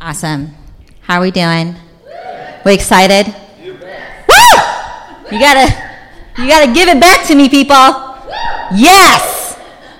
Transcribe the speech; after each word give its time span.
Awesome. 0.00 0.54
How 1.00 1.18
are 1.18 1.22
we 1.22 1.32
doing? 1.32 1.74
We 2.64 2.72
excited? 2.72 3.34
Woo! 3.64 3.74
You 5.32 5.40
gotta, 5.40 5.66
you 6.38 6.46
gotta 6.46 6.72
give 6.72 6.88
it 6.88 7.00
back 7.00 7.26
to 7.26 7.34
me, 7.34 7.48
people. 7.48 7.74
Yes. 8.76 9.58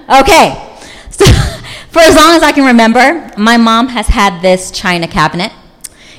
Okay. 0.09 0.79
So, 1.11 1.25
for 1.91 1.99
as 1.99 2.15
long 2.15 2.37
as 2.37 2.45
I 2.45 2.53
can 2.53 2.65
remember, 2.65 3.29
my 3.37 3.57
mom 3.57 3.89
has 3.89 4.07
had 4.07 4.41
this 4.41 4.71
china 4.71 5.09
cabinet. 5.09 5.51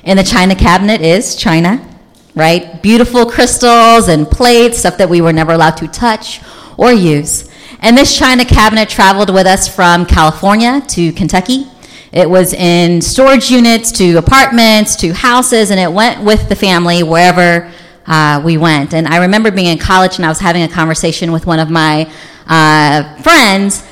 And 0.03 0.19
the 0.19 0.23
china 0.23 0.55
cabinet 0.55 0.99
is 0.99 1.37
china, 1.37 1.87
right? 2.35 2.83
Beautiful 2.83 3.25
crystals 3.25 4.09
and 4.09 4.29
plates, 4.29 4.79
stuff 4.79 4.97
that 4.97 5.09
we 5.09 5.21
were 5.21 5.31
never 5.31 5.53
allowed 5.53 5.77
to 5.77 5.87
touch 5.87 6.41
or 6.75 6.91
use. 6.91 7.49
And 7.79 7.97
this 7.97 8.17
china 8.17 8.43
cabinet 8.43 8.89
traveled 8.89 9.33
with 9.33 9.47
us 9.47 9.73
from 9.73 10.05
California 10.05 10.81
to 10.89 11.13
Kentucky 11.13 11.65
it 12.11 12.29
was 12.29 12.53
in 12.53 13.01
storage 13.01 13.51
units 13.51 13.91
to 13.93 14.17
apartments 14.17 14.95
to 14.97 15.13
houses, 15.13 15.69
and 15.69 15.79
it 15.79 15.91
went 15.91 16.23
with 16.23 16.49
the 16.49 16.55
family 16.55 17.03
wherever 17.03 17.71
uh, 18.07 18.41
we 18.43 18.57
went. 18.57 18.93
And 18.93 19.07
I 19.07 19.17
remember 19.17 19.51
being 19.51 19.67
in 19.67 19.77
college 19.77 20.17
and 20.17 20.25
I 20.25 20.29
was 20.29 20.39
having 20.39 20.63
a 20.63 20.67
conversation 20.67 21.31
with 21.31 21.45
one 21.45 21.59
of 21.59 21.69
my 21.69 22.11
uh, 22.47 23.15
friends, 23.21 23.85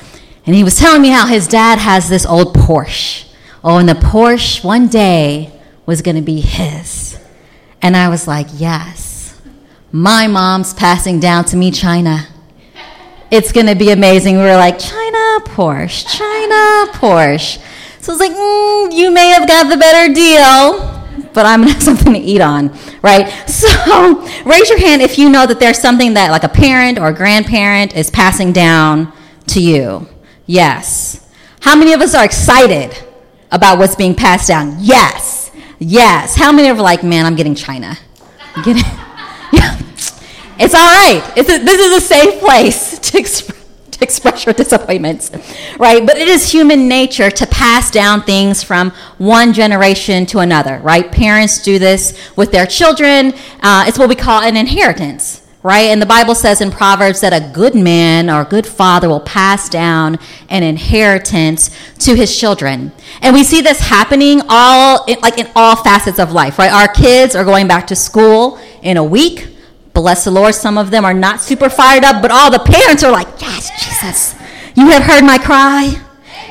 and 0.44 0.54
he 0.54 0.64
was 0.64 0.76
telling 0.76 1.00
me 1.00 1.08
how 1.08 1.26
his 1.26 1.46
dad 1.46 1.78
has 1.78 2.08
this 2.08 2.26
old 2.26 2.54
Porsche. 2.54 3.26
Oh, 3.62 3.78
and 3.78 3.88
the 3.88 3.94
Porsche 3.94 4.64
one 4.64 4.88
day 4.88 5.52
was 5.86 6.02
going 6.02 6.16
to 6.16 6.22
be 6.22 6.40
his. 6.40 7.18
And 7.80 7.96
I 7.96 8.08
was 8.08 8.26
like, 8.26 8.48
yes, 8.54 9.40
my 9.92 10.26
mom's 10.26 10.74
passing 10.74 11.20
down 11.20 11.44
to 11.46 11.56
me 11.56 11.70
China. 11.70 12.26
It's 13.30 13.52
going 13.52 13.66
to 13.66 13.76
be 13.76 13.90
amazing. 13.90 14.36
We 14.36 14.42
were 14.42 14.56
like, 14.56 14.78
China, 14.78 15.40
Porsche, 15.44 16.06
China, 16.08 16.92
Porsche. 16.92 17.62
So 18.00 18.12
it's 18.12 18.20
like, 18.20 18.32
mm, 18.32 18.92
you 18.92 19.10
may 19.10 19.28
have 19.28 19.46
got 19.46 19.68
the 19.68 19.76
better 19.76 20.12
deal, 20.12 21.30
but 21.32 21.46
I'm 21.46 21.60
gonna 21.60 21.72
have 21.72 21.82
something 21.90 22.12
to 22.12 22.18
eat 22.18 22.40
on, 22.40 22.76
right? 23.02 23.28
So 23.48 23.68
raise 24.44 24.68
your 24.68 24.78
hand 24.78 25.02
if 25.02 25.18
you 25.18 25.28
know 25.28 25.46
that 25.46 25.60
there's 25.60 25.78
something 25.78 26.14
that 26.14 26.30
like 26.30 26.44
a 26.44 26.48
parent 26.48 26.98
or 26.98 27.08
a 27.08 27.14
grandparent 27.14 27.94
is 27.94 28.10
passing 28.10 28.52
down 28.52 29.12
to 29.48 29.60
you. 29.60 30.08
Yes. 30.46 31.28
How 31.60 31.76
many 31.76 31.92
of 31.92 32.00
us 32.00 32.14
are 32.14 32.24
excited 32.24 32.96
about 33.50 33.78
what's 33.78 33.96
being 33.96 34.14
passed 34.14 34.48
down? 34.48 34.76
Yes. 34.78 35.50
Yes. 35.78 36.34
How 36.34 36.52
many 36.52 36.68
of 36.68 36.78
are 36.78 36.82
like, 36.82 37.02
man, 37.02 37.26
I'm 37.26 37.36
getting 37.36 37.54
China? 37.54 37.96
I'm 38.54 38.64
getting, 38.64 38.82
yeah. 39.52 39.78
It's 40.58 40.74
all 40.74 40.80
right. 40.80 41.22
It's 41.36 41.48
a, 41.48 41.58
this 41.62 41.80
is 41.80 42.02
a 42.02 42.06
safe 42.06 42.40
place 42.40 42.98
to 42.98 43.18
express 43.18 43.57
to 43.98 44.04
express 44.04 44.46
your 44.46 44.52
disappointments, 44.52 45.30
right? 45.78 46.06
But 46.06 46.18
it 46.18 46.28
is 46.28 46.50
human 46.50 46.88
nature 46.88 47.30
to 47.30 47.46
pass 47.46 47.90
down 47.90 48.22
things 48.22 48.62
from 48.62 48.90
one 49.18 49.52
generation 49.52 50.26
to 50.26 50.38
another, 50.38 50.78
right? 50.78 51.10
Parents 51.10 51.62
do 51.62 51.78
this 51.78 52.18
with 52.36 52.52
their 52.52 52.66
children. 52.66 53.32
Uh, 53.60 53.84
it's 53.86 53.98
what 53.98 54.08
we 54.08 54.14
call 54.14 54.42
an 54.42 54.56
inheritance, 54.56 55.46
right? 55.62 55.86
And 55.86 56.00
the 56.00 56.06
Bible 56.06 56.34
says 56.34 56.60
in 56.60 56.70
Proverbs 56.70 57.20
that 57.20 57.32
a 57.32 57.52
good 57.52 57.74
man 57.74 58.30
or 58.30 58.42
a 58.42 58.44
good 58.44 58.66
father 58.66 59.08
will 59.08 59.20
pass 59.20 59.68
down 59.68 60.18
an 60.48 60.62
inheritance 60.62 61.70
to 61.98 62.14
his 62.14 62.38
children. 62.38 62.92
And 63.20 63.34
we 63.34 63.42
see 63.42 63.60
this 63.60 63.80
happening 63.80 64.42
all, 64.48 65.04
like 65.22 65.38
in 65.38 65.48
all 65.56 65.76
facets 65.76 66.18
of 66.18 66.32
life, 66.32 66.58
right? 66.58 66.72
Our 66.72 66.88
kids 66.88 67.34
are 67.34 67.44
going 67.44 67.66
back 67.66 67.88
to 67.88 67.96
school 67.96 68.60
in 68.82 68.96
a 68.96 69.04
week 69.04 69.57
Bless 69.98 70.24
the 70.24 70.30
Lord. 70.30 70.54
Some 70.54 70.78
of 70.78 70.92
them 70.92 71.04
are 71.04 71.12
not 71.12 71.40
super 71.40 71.68
fired 71.68 72.04
up, 72.04 72.22
but 72.22 72.30
all 72.30 72.52
the 72.52 72.60
parents 72.60 73.02
are 73.02 73.10
like, 73.10 73.26
Yes, 73.40 73.68
Jesus, 73.84 74.34
you 74.76 74.86
have 74.90 75.02
heard 75.02 75.24
my 75.24 75.38
cry. 75.38 76.00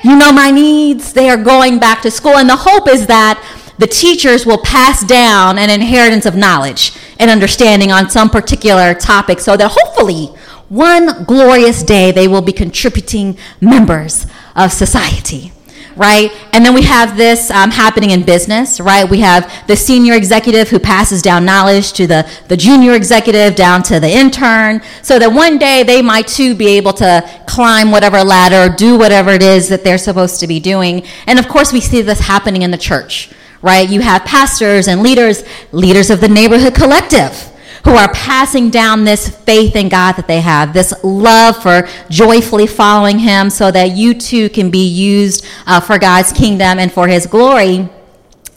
You 0.03 0.17
know 0.17 0.33
my 0.33 0.51
needs. 0.51 1.13
They 1.13 1.29
are 1.29 1.37
going 1.37 1.79
back 1.79 2.01
to 2.01 2.11
school. 2.11 2.35
And 2.37 2.49
the 2.49 2.57
hope 2.57 2.89
is 2.89 3.07
that 3.07 3.41
the 3.77 3.87
teachers 3.87 4.45
will 4.45 4.57
pass 4.57 5.03
down 5.05 5.57
an 5.57 5.69
inheritance 5.69 6.25
of 6.25 6.35
knowledge 6.35 6.91
and 7.19 7.31
understanding 7.31 7.91
on 7.91 8.09
some 8.09 8.29
particular 8.29 8.93
topic 8.93 9.39
so 9.39 9.55
that 9.55 9.71
hopefully 9.73 10.25
one 10.67 11.23
glorious 11.23 11.83
day 11.83 12.11
they 12.11 12.27
will 12.27 12.41
be 12.41 12.51
contributing 12.51 13.37
members 13.61 14.25
of 14.55 14.73
society 14.73 15.53
right? 15.97 16.31
And 16.53 16.63
then 16.63 16.73
we 16.73 16.83
have 16.83 17.17
this 17.17 17.51
um, 17.51 17.71
happening 17.71 18.11
in 18.11 18.23
business, 18.23 18.79
right? 18.79 19.09
We 19.09 19.19
have 19.19 19.51
the 19.67 19.75
senior 19.75 20.13
executive 20.13 20.69
who 20.69 20.79
passes 20.79 21.21
down 21.21 21.43
knowledge 21.43 21.93
to 21.93 22.07
the, 22.07 22.29
the 22.47 22.55
junior 22.55 22.93
executive 22.93 23.55
down 23.55 23.83
to 23.83 23.99
the 23.99 24.09
intern, 24.09 24.81
so 25.01 25.19
that 25.19 25.31
one 25.31 25.57
day 25.57 25.83
they 25.83 26.01
might 26.01 26.27
too 26.27 26.55
be 26.55 26.67
able 26.77 26.93
to 26.93 27.27
climb 27.47 27.91
whatever 27.91 28.23
ladder, 28.23 28.73
do 28.73 28.97
whatever 28.97 29.31
it 29.31 29.43
is 29.43 29.67
that 29.69 29.83
they're 29.83 29.97
supposed 29.97 30.39
to 30.39 30.47
be 30.47 30.59
doing. 30.59 31.03
And 31.25 31.39
of 31.39 31.47
course, 31.47 31.73
we 31.73 31.81
see 31.81 32.01
this 32.01 32.19
happening 32.19 32.61
in 32.61 32.71
the 32.71 32.77
church, 32.77 33.31
right? 33.61 33.89
You 33.89 34.01
have 34.01 34.23
pastors 34.23 34.87
and 34.87 35.01
leaders, 35.01 35.43
leaders 35.71 36.09
of 36.09 36.21
the 36.21 36.29
neighborhood 36.29 36.75
collective 36.75 37.51
who 37.83 37.91
are 37.91 38.11
passing 38.13 38.69
down 38.69 39.03
this 39.03 39.29
faith 39.29 39.75
in 39.75 39.89
God 39.89 40.13
that 40.13 40.27
they 40.27 40.41
have, 40.41 40.73
this 40.73 40.93
love 41.03 41.61
for 41.61 41.87
joyfully 42.09 42.67
following 42.67 43.19
Him, 43.19 43.49
so 43.49 43.71
that 43.71 43.91
you 43.91 44.13
too 44.13 44.49
can 44.49 44.69
be 44.69 44.85
used 44.87 45.45
uh, 45.65 45.79
for 45.79 45.97
God's 45.97 46.31
kingdom 46.31 46.79
and 46.79 46.91
for 46.91 47.07
His 47.07 47.25
glory. 47.25 47.89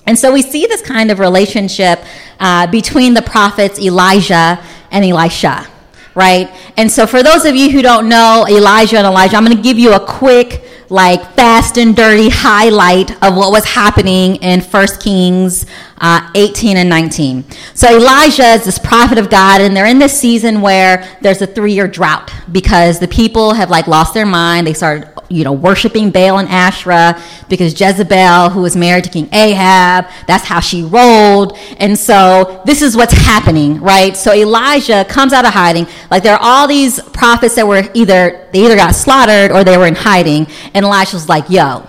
And 0.06 0.18
so 0.18 0.32
we 0.32 0.42
see 0.42 0.66
this 0.66 0.82
kind 0.82 1.10
of 1.10 1.18
relationship 1.18 2.00
uh, 2.40 2.66
between 2.66 3.14
the 3.14 3.22
prophets 3.22 3.78
Elijah 3.78 4.62
and 4.90 5.04
Elisha, 5.04 5.68
right? 6.14 6.50
And 6.76 6.90
so 6.90 7.06
for 7.06 7.22
those 7.22 7.44
of 7.44 7.54
you 7.54 7.70
who 7.70 7.82
don't 7.82 8.08
know 8.08 8.46
Elijah 8.48 8.98
and 8.98 9.06
Elisha, 9.06 9.36
I'm 9.36 9.44
going 9.44 9.56
to 9.56 9.62
give 9.62 9.78
you 9.78 9.92
a 9.92 10.04
quick 10.04 10.64
like 10.88 11.22
fast 11.34 11.78
and 11.78 11.94
dirty 11.94 12.28
highlight 12.28 13.10
of 13.22 13.36
what 13.36 13.52
was 13.52 13.64
happening 13.64 14.36
in 14.36 14.60
1 14.60 14.86
Kings 14.98 15.64
uh, 16.00 16.30
18 16.34 16.78
and 16.78 16.88
19. 16.88 17.44
So 17.74 17.94
Elijah 17.94 18.54
is 18.54 18.64
this 18.64 18.78
prophet 18.78 19.18
of 19.18 19.28
God, 19.28 19.60
and 19.60 19.76
they're 19.76 19.86
in 19.86 19.98
this 19.98 20.18
season 20.18 20.62
where 20.62 21.06
there's 21.20 21.42
a 21.42 21.46
three-year 21.46 21.88
drought 21.88 22.32
because 22.50 22.98
the 22.98 23.08
people 23.08 23.52
have 23.52 23.70
like 23.70 23.86
lost 23.86 24.14
their 24.14 24.24
mind. 24.24 24.66
They 24.66 24.72
started, 24.72 25.08
you 25.28 25.44
know, 25.44 25.52
worshiping 25.52 26.10
Baal 26.10 26.38
and 26.38 26.48
Asherah 26.48 27.20
because 27.48 27.78
Jezebel, 27.78 28.50
who 28.50 28.62
was 28.62 28.76
married 28.76 29.04
to 29.04 29.10
King 29.10 29.28
Ahab, 29.32 30.06
that's 30.26 30.44
how 30.44 30.60
she 30.60 30.82
rolled. 30.82 31.58
And 31.78 31.98
so 31.98 32.62
this 32.64 32.80
is 32.80 32.96
what's 32.96 33.12
happening, 33.12 33.80
right? 33.80 34.16
So 34.16 34.32
Elijah 34.32 35.04
comes 35.04 35.34
out 35.34 35.44
of 35.44 35.52
hiding. 35.52 35.86
Like 36.10 36.22
there 36.22 36.34
are 36.34 36.42
all 36.42 36.66
these 36.66 37.00
prophets 37.10 37.56
that 37.56 37.66
were 37.66 37.88
either 37.92 38.48
they 38.52 38.64
either 38.64 38.76
got 38.76 38.94
slaughtered 38.94 39.52
or 39.52 39.64
they 39.64 39.76
were 39.76 39.86
in 39.86 39.94
hiding. 39.94 40.46
And 40.72 40.84
Elijah 40.84 41.16
was 41.16 41.28
like, 41.28 41.50
"Yo, 41.50 41.86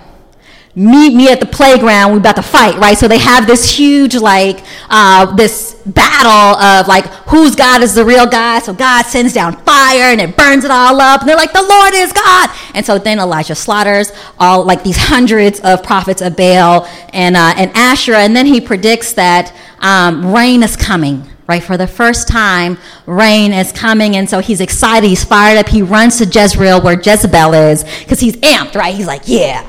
meet 0.76 1.14
me 1.14 1.30
at 1.30 1.40
the 1.40 1.46
playground. 1.46 2.12
We're 2.12 2.20
about 2.20 2.38
to 2.38 2.42
fight, 2.42 2.78
right? 2.78 2.98
So 2.98 3.08
they 3.08 3.18
have 3.18 3.46
this 3.46 3.70
huge, 3.70 4.16
like, 4.16 4.64
uh, 4.90 5.36
this 5.36 5.82
battle 5.86 6.62
of 6.62 6.88
like 6.88 7.06
whose 7.28 7.56
God 7.56 7.82
is 7.82 7.94
the 7.96 8.06
real 8.06 8.28
God. 8.28 8.62
So 8.62 8.74
God 8.74 9.04
sends 9.04 9.34
down 9.34 9.58
fire 9.64 10.12
and 10.12 10.22
it 10.22 10.38
burns 10.38 10.64
it 10.64 10.72
all 10.72 11.00
up. 11.02 11.22
And 11.22 11.30
they're 11.30 11.36
like, 11.36 11.54
the 11.54 11.62
Lord 11.62 11.94
is 11.94 12.14
God. 12.14 12.50
And 12.74 12.86
so 12.86 12.98
then 12.98 13.20
Elijah 13.20 13.56
slaughters 13.56 14.12
all 14.40 14.64
like 14.64 14.84
these 14.84 14.98
hundreds 14.98 15.60
of 15.62 15.84
prophets 15.84 16.22
of 16.22 16.36
Baal 16.36 16.88
and 17.14 17.36
uh, 17.36 17.54
and 17.58 17.72
Asherah, 17.76 18.20
and 18.20 18.36
then 18.36 18.46
he 18.46 18.62
predicts 18.62 19.14
that 19.14 19.54
um, 19.80 20.34
rain 20.34 20.64
is 20.64 20.76
coming. 20.76 21.28
Right, 21.48 21.62
for 21.62 21.76
the 21.76 21.88
first 21.88 22.30
time, 22.30 22.78
rain 23.06 23.52
is 23.52 23.74
coming, 23.74 24.16
and 24.16 24.30
so 24.30 24.40
he's 24.40 24.62
excited. 24.62 25.06
He's 25.06 25.26
fired 25.26 25.58
up. 25.58 25.68
He 25.68 25.82
runs 25.82 26.18
to 26.20 26.26
Jezreel, 26.26 26.82
where 26.82 26.98
Jezebel 26.98 27.54
is, 27.54 27.84
because 27.84 28.22
he's 28.22 28.38
amped. 28.38 28.76
Right, 28.76 28.96
he's 28.96 29.08
like, 29.08 29.24
"Yeah, 29.26 29.68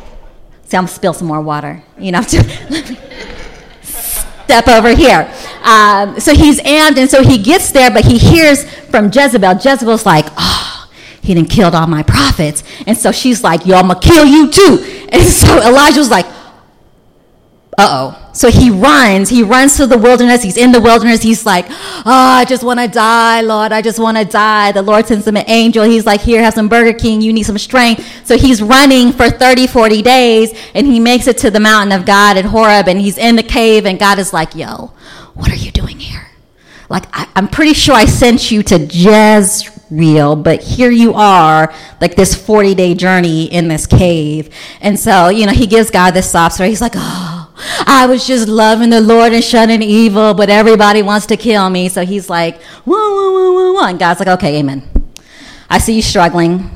I'm 0.77 0.87
spill 0.87 1.13
some 1.15 1.29
more 1.29 1.41
water. 1.41 1.83
You 1.99 2.13
know, 2.13 2.23
step 3.83 4.69
over 4.69 4.95
here. 4.95 5.33
Um, 5.63 6.21
so 6.21 6.35
he's 6.35 6.61
amped, 6.61 6.99
and 6.99 7.09
so 7.11 7.23
he 7.23 7.39
gets 7.39 7.71
there, 7.73 7.91
but 7.91 8.05
he 8.05 8.19
hears 8.19 8.65
from 8.91 9.07
Jezebel. 9.07 9.55
Jezebel's 9.55 10.05
like, 10.05 10.27
oh, 10.37 10.89
he 11.23 11.35
didn't 11.35 11.51
killed 11.51 11.75
all 11.75 11.87
my 11.87 12.03
prophets. 12.03 12.65
And 12.87 12.99
so 12.99 13.13
she's 13.13 13.45
like, 13.45 13.65
yo, 13.65 13.77
I'm 13.77 13.89
gonna 13.89 14.01
kill 14.01 14.27
you 14.27 14.51
too. 14.51 14.99
And 15.13 15.23
so 15.23 15.61
Elijah's 15.61 16.09
like, 16.09 16.25
uh 17.79 18.13
oh. 18.15 18.29
So 18.35 18.51
he 18.51 18.71
runs. 18.71 19.31
He 19.31 19.43
runs 19.43 19.77
to 19.79 19.87
the 19.87 19.97
wilderness. 19.97 20.43
He's 20.43 20.59
in 20.59 20.73
the 20.73 20.81
wilderness. 20.81 21.23
He's 21.23 21.47
like, 21.47 21.67
Oh, 21.71 22.03
I 22.05 22.45
just 22.45 22.63
want 22.65 22.81
to 22.81 22.89
die, 22.89 23.41
Lord. 23.41 23.73
I 23.73 23.81
just 23.81 23.99
want 23.99 24.19
to 24.19 24.25
die. 24.25 24.73
The 24.73 24.83
Lord 24.83 25.07
sends 25.07 25.27
him 25.27 25.37
an 25.37 25.49
angel. 25.49 25.85
He's 25.85 26.05
like, 26.05 26.21
Here, 26.21 26.43
have 26.43 26.55
some 26.55 26.69
Burger 26.69 26.93
King. 26.99 27.23
You 27.23 27.33
need 27.33 27.45
some 27.45 27.59
strength. 27.59 28.27
So 28.27 28.37
he's 28.37 28.63
running 28.63 29.13
for 29.13 29.31
30, 29.31 29.67
40 29.67 30.03
days, 30.03 30.53
and 30.75 30.87
he 30.87 31.01
makes 31.01 31.27
it 31.27 31.39
to 31.39 31.51
the 31.51 31.61
mountain 31.61 31.99
of 31.99 32.07
God 32.07 32.37
at 32.37 32.45
Horeb, 32.45 32.89
and 32.89 33.01
he's 33.01 33.17
in 33.17 33.37
the 33.37 33.43
cave, 33.43 33.87
and 33.87 33.99
God 33.99 34.19
is 34.19 34.33
like, 34.35 34.55
Yo, 34.55 34.93
what 35.35 35.51
are 35.51 35.57
you 35.57 35.71
doing 35.71 35.99
here? 35.99 36.29
Like, 36.91 37.07
I, 37.11 37.27
am 37.37 37.49
pretty 37.49 37.73
sure 37.73 37.95
I 37.95 38.05
sent 38.05 38.51
you 38.51 38.63
to 38.65 38.79
Jezreel, 38.79 40.37
but 40.37 40.63
here 40.63 40.91
you 40.91 41.15
are, 41.15 41.73
like 42.03 42.17
this 42.17 42.35
40 42.35 42.75
day 42.75 42.95
journey 42.95 43.47
in 43.47 43.69
this 43.69 43.87
cave. 43.87 44.55
And 44.83 45.01
so, 45.01 45.31
you 45.31 45.47
know, 45.47 45.53
he 45.53 45.67
gives 45.67 45.91
God 45.91 46.11
this 46.11 46.31
sob 46.31 46.53
story. 46.53 46.69
He's 46.69 46.83
like, 46.83 46.93
Oh, 46.95 47.32
I 47.87 48.07
was 48.07 48.27
just 48.27 48.49
loving 48.49 48.91
the 48.91 49.01
Lord 49.01 49.33
and 49.33 49.45
shunning 49.45 49.83
evil, 49.83 50.35
but 50.35 50.51
everybody 50.51 51.03
wants 51.03 51.27
to 51.27 51.37
kill 51.37 51.69
me. 51.71 51.89
So 51.89 52.05
he's 52.05 52.29
like, 52.29 52.61
whoa, 52.85 52.95
whoa, 52.95 53.33
whoa, 53.33 53.53
whoa, 53.53 53.73
whoa. 53.75 53.87
And 53.87 53.99
God's 53.99 54.21
like, 54.21 54.29
okay, 54.29 54.59
amen. 54.59 54.89
I 55.71 55.79
see 55.79 55.95
you 55.95 56.03
struggling. 56.03 56.71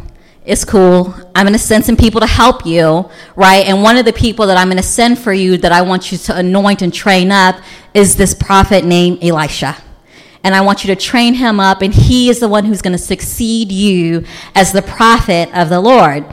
it's 0.46 0.64
cool. 0.64 1.12
I'm 1.34 1.44
going 1.44 1.52
to 1.52 1.58
send 1.58 1.84
some 1.84 1.96
people 1.96 2.20
to 2.20 2.26
help 2.26 2.64
you, 2.64 3.10
right? 3.34 3.66
And 3.66 3.82
one 3.82 3.96
of 3.96 4.04
the 4.04 4.12
people 4.12 4.46
that 4.46 4.56
I'm 4.56 4.68
going 4.68 4.76
to 4.76 4.82
send 4.82 5.18
for 5.18 5.32
you 5.32 5.58
that 5.58 5.72
I 5.72 5.82
want 5.82 6.12
you 6.12 6.18
to 6.18 6.36
anoint 6.36 6.82
and 6.82 6.94
train 6.94 7.32
up 7.32 7.56
is 7.92 8.16
this 8.16 8.32
prophet 8.32 8.84
named 8.84 9.22
Elisha. 9.22 9.76
And 10.44 10.54
I 10.54 10.60
want 10.60 10.84
you 10.84 10.94
to 10.94 11.00
train 11.00 11.34
him 11.34 11.58
up, 11.58 11.82
and 11.82 11.92
he 11.92 12.30
is 12.30 12.38
the 12.38 12.48
one 12.48 12.64
who's 12.64 12.80
going 12.80 12.92
to 12.92 13.02
succeed 13.02 13.72
you 13.72 14.24
as 14.54 14.70
the 14.70 14.82
prophet 14.82 15.50
of 15.52 15.68
the 15.68 15.80
Lord. 15.80 16.24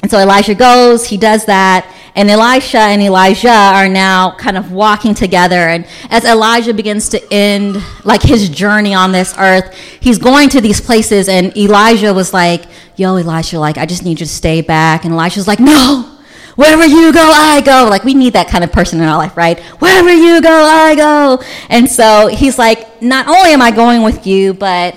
And 0.00 0.10
so 0.10 0.18
Elijah 0.18 0.54
goes, 0.54 1.06
he 1.06 1.16
does 1.16 1.44
that, 1.46 1.92
and 2.14 2.30
Elisha 2.30 2.78
and 2.78 3.02
Elijah 3.02 3.48
are 3.48 3.88
now 3.88 4.32
kind 4.36 4.56
of 4.56 4.72
walking 4.72 5.14
together. 5.14 5.56
And 5.56 5.86
as 6.10 6.24
Elijah 6.24 6.72
begins 6.72 7.08
to 7.10 7.32
end 7.32 7.82
like 8.04 8.22
his 8.22 8.48
journey 8.48 8.94
on 8.94 9.12
this 9.12 9.34
earth, 9.38 9.74
he's 10.00 10.18
going 10.18 10.48
to 10.50 10.60
these 10.60 10.80
places, 10.80 11.28
and 11.28 11.56
Elijah 11.56 12.14
was 12.14 12.32
like, 12.32 12.64
Yo, 12.96 13.14
Elisha, 13.14 13.60
like, 13.60 13.78
I 13.78 13.86
just 13.86 14.04
need 14.04 14.18
you 14.18 14.26
to 14.26 14.32
stay 14.32 14.60
back. 14.60 15.04
And 15.04 15.14
Elisha's 15.14 15.46
like, 15.46 15.60
No, 15.60 16.18
wherever 16.56 16.84
you 16.84 17.12
go, 17.12 17.30
I 17.32 17.60
go. 17.60 17.86
Like, 17.88 18.02
we 18.02 18.14
need 18.14 18.32
that 18.32 18.48
kind 18.48 18.64
of 18.64 18.72
person 18.72 19.00
in 19.00 19.06
our 19.06 19.16
life, 19.16 19.36
right? 19.36 19.60
Wherever 19.80 20.12
you 20.12 20.42
go, 20.42 20.50
I 20.50 20.96
go. 20.96 21.42
And 21.68 21.88
so 21.88 22.26
he's 22.26 22.58
like, 22.58 23.00
Not 23.00 23.28
only 23.28 23.50
am 23.50 23.62
I 23.62 23.70
going 23.70 24.02
with 24.02 24.26
you, 24.26 24.54
but 24.54 24.94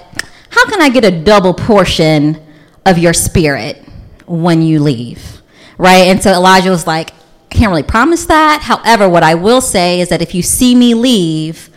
how 0.50 0.65
can 0.65 0.81
I 0.81 0.89
get 0.89 1.06
a 1.06 1.12
double 1.24 1.54
portion 1.54 2.44
of 2.86 2.97
your 2.97 3.13
spirit? 3.13 3.88
When 4.31 4.62
you 4.62 4.80
leave, 4.80 5.42
right? 5.78 6.07
And 6.07 6.24
so 6.24 6.31
Elijah 6.31 6.69
was 6.69 6.88
like, 6.88 7.12
I 7.12 7.54
can't 7.54 7.69
really 7.69 7.83
promise 7.83 8.25
that. 8.25 8.62
However, 8.62 9.10
what 9.10 9.24
I 9.24 9.36
will 9.36 9.62
say 9.62 10.00
is 10.00 10.10
that 10.10 10.22
if 10.22 10.33
you 10.33 10.42
see 10.42 10.74
me 10.74 10.94
leave, 10.94 11.69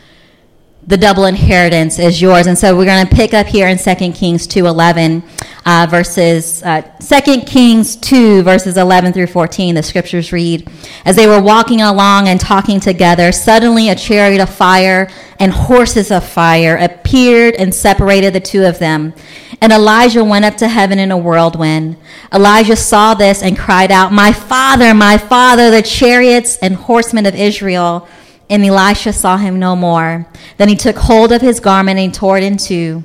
the 0.87 0.97
double 0.97 1.25
inheritance 1.25 1.99
is 1.99 2.23
yours. 2.23 2.47
And 2.47 2.57
so 2.57 2.77
we're 2.77 2.85
going 2.85 3.07
to 3.07 3.15
pick 3.15 3.35
up 3.35 3.47
here 3.47 3.67
in 3.67 3.79
2 3.79 3.95
Kings 4.13 4.47
2.11 4.47 5.23
uh, 5.67 5.87
verses, 5.91 6.63
uh, 6.63 6.83
2 7.01 7.43
Kings 7.43 7.97
2 7.97 8.43
verses 8.43 8.77
11 8.77 9.13
through 9.13 9.27
14. 9.27 9.75
The 9.75 9.83
scriptures 9.83 10.33
read, 10.33 10.69
As 11.05 11.17
they 11.17 11.27
were 11.27 11.41
walking 11.41 11.81
along 11.81 12.29
and 12.29 12.39
talking 12.39 12.81
together, 12.81 13.33
suddenly 13.33 13.89
a 13.89 13.95
chariot 13.95 14.43
of 14.43 14.51
fire 14.51 15.09
and 15.39 15.53
horses 15.53 16.11
of 16.11 16.29
fire 16.29 16.77
appeared 16.77 17.55
and 17.55 17.75
separated 17.75 18.35
the 18.35 18.41
two 18.41 18.65
of 18.65 18.79
them. 18.79 19.15
And 19.61 19.73
Elijah 19.73 20.25
went 20.25 20.45
up 20.45 20.57
to 20.59 20.69
heaven 20.69 20.99
in 20.99 21.11
a 21.11 21.17
whirlwind. 21.17 21.97
Elijah 22.33 22.77
saw 22.77 23.15
this 23.15 23.43
and 23.43 23.59
cried 23.59 23.91
out, 23.91 24.13
My 24.13 24.33
father, 24.33 24.93
my 24.93 25.17
father, 25.17 25.71
the 25.71 25.83
chariots 25.83 26.59
and 26.59 26.75
horsemen 26.75 27.25
of 27.27 27.35
Israel. 27.35 28.07
And 28.51 28.63
Elisha 28.63 29.15
saw 29.15 29.39
him 29.39 29.59
no 29.59 29.75
more. 29.75 30.27
Then 30.59 30.69
he 30.69 30.77
took 30.77 30.97
hold 30.97 31.33
of 31.33 31.41
his 31.41 31.61
garment 31.61 31.99
and 31.99 32.13
tore 32.13 32.37
it 32.37 32.45
in 32.45 32.59
two. 32.59 33.03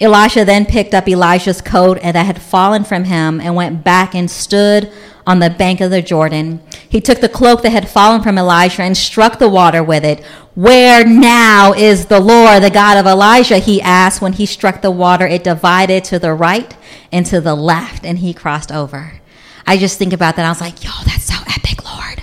Elisha 0.00 0.44
then 0.44 0.64
picked 0.64 0.94
up 0.94 1.08
Elijah's 1.08 1.60
coat 1.60 2.00
that 2.02 2.16
had 2.16 2.40
fallen 2.40 2.84
from 2.84 3.04
him 3.04 3.40
and 3.40 3.54
went 3.54 3.84
back 3.84 4.14
and 4.14 4.30
stood 4.30 4.90
on 5.26 5.38
the 5.38 5.50
bank 5.50 5.80
of 5.80 5.90
the 5.90 6.02
Jordan. 6.02 6.60
He 6.88 7.00
took 7.00 7.20
the 7.20 7.28
cloak 7.28 7.62
that 7.62 7.70
had 7.70 7.88
fallen 7.88 8.22
from 8.22 8.38
Elijah 8.38 8.82
and 8.82 8.96
struck 8.96 9.38
the 9.38 9.48
water 9.48 9.82
with 9.82 10.04
it. 10.04 10.24
Where 10.54 11.04
now 11.06 11.72
is 11.72 12.06
the 12.06 12.20
Lord, 12.20 12.62
the 12.62 12.70
God 12.70 12.96
of 12.96 13.06
Elijah? 13.06 13.58
He 13.58 13.80
asked. 13.80 14.20
When 14.20 14.32
he 14.32 14.46
struck 14.46 14.82
the 14.82 14.90
water, 14.90 15.26
it 15.26 15.44
divided 15.44 16.04
to 16.04 16.18
the 16.18 16.34
right 16.34 16.74
and 17.12 17.24
to 17.26 17.40
the 17.40 17.54
left, 17.54 18.04
and 18.04 18.18
he 18.18 18.34
crossed 18.34 18.72
over. 18.72 19.20
I 19.66 19.76
just 19.76 19.98
think 19.98 20.12
about 20.12 20.36
that. 20.36 20.46
I 20.46 20.48
was 20.48 20.60
like, 20.60 20.82
yo, 20.82 20.90
that's 21.04 21.24
so 21.24 21.36
epic, 21.46 21.84
Lord. 21.84 22.22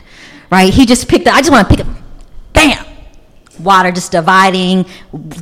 Right? 0.51 0.73
He 0.73 0.85
just 0.85 1.07
picked, 1.07 1.27
I 1.27 1.39
just 1.39 1.51
want 1.51 1.69
to 1.69 1.75
pick 1.75 1.85
bam, 1.85 2.03
water 3.59 3.91
just 3.91 4.11
dividing. 4.11 4.85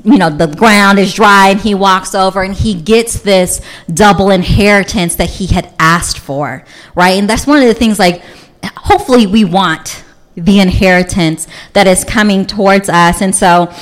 You 0.04 0.18
know, 0.18 0.30
the 0.30 0.48
ground 0.48 1.00
is 1.00 1.14
dry, 1.14 1.50
and 1.50 1.60
he 1.60 1.74
walks 1.76 2.16
over 2.16 2.44
and 2.44 2.54
he 2.54 2.74
gets 2.74 3.20
this 3.22 3.62
double 3.94 4.30
inheritance 4.30 5.16
that 5.16 5.30
he 5.30 5.48
had 5.48 5.74
asked 5.80 6.20
for, 6.20 6.66
right? 6.96 7.18
And 7.20 7.30
that's 7.30 7.46
one 7.48 7.62
of 7.62 7.68
the 7.68 7.74
things, 7.74 8.00
like, 8.00 8.22
hopefully, 8.64 9.28
we 9.28 9.44
want 9.44 10.04
the 10.36 10.60
inheritance 10.60 11.48
that 11.74 11.88
is 11.88 12.04
coming 12.04 12.46
towards 12.46 12.90
us. 12.90 13.22
And 13.22 13.34
so 13.34 13.74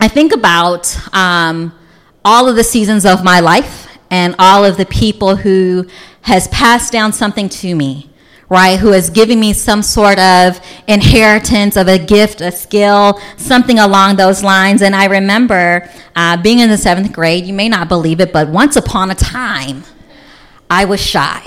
I 0.00 0.08
think 0.08 0.32
about 0.32 0.96
um, 1.14 1.72
all 2.24 2.48
of 2.48 2.56
the 2.56 2.64
seasons 2.64 3.06
of 3.06 3.22
my 3.22 3.40
life 3.40 3.86
and 4.10 4.34
all 4.38 4.64
of 4.64 4.76
the 4.76 4.86
people 4.86 5.36
who 5.36 5.86
has 6.22 6.48
passed 6.48 6.92
down 6.92 7.12
something 7.12 7.48
to 7.48 7.74
me 7.74 8.10
right? 8.48 8.78
Who 8.78 8.92
has 8.92 9.10
given 9.10 9.38
me 9.38 9.52
some 9.52 9.82
sort 9.82 10.18
of 10.18 10.60
inheritance 10.86 11.76
of 11.76 11.88
a 11.88 11.98
gift, 11.98 12.40
a 12.40 12.50
skill, 12.50 13.20
something 13.36 13.78
along 13.78 14.16
those 14.16 14.42
lines. 14.42 14.80
And 14.82 14.96
I 14.96 15.04
remember 15.06 15.88
uh, 16.16 16.40
being 16.40 16.60
in 16.60 16.70
the 16.70 16.78
seventh 16.78 17.12
grade, 17.12 17.44
you 17.44 17.52
may 17.52 17.68
not 17.68 17.88
believe 17.88 18.20
it, 18.20 18.32
but 18.32 18.48
once 18.48 18.76
upon 18.76 19.10
a 19.10 19.14
time, 19.14 19.84
I 20.70 20.84
was 20.84 21.00
shy. 21.00 21.42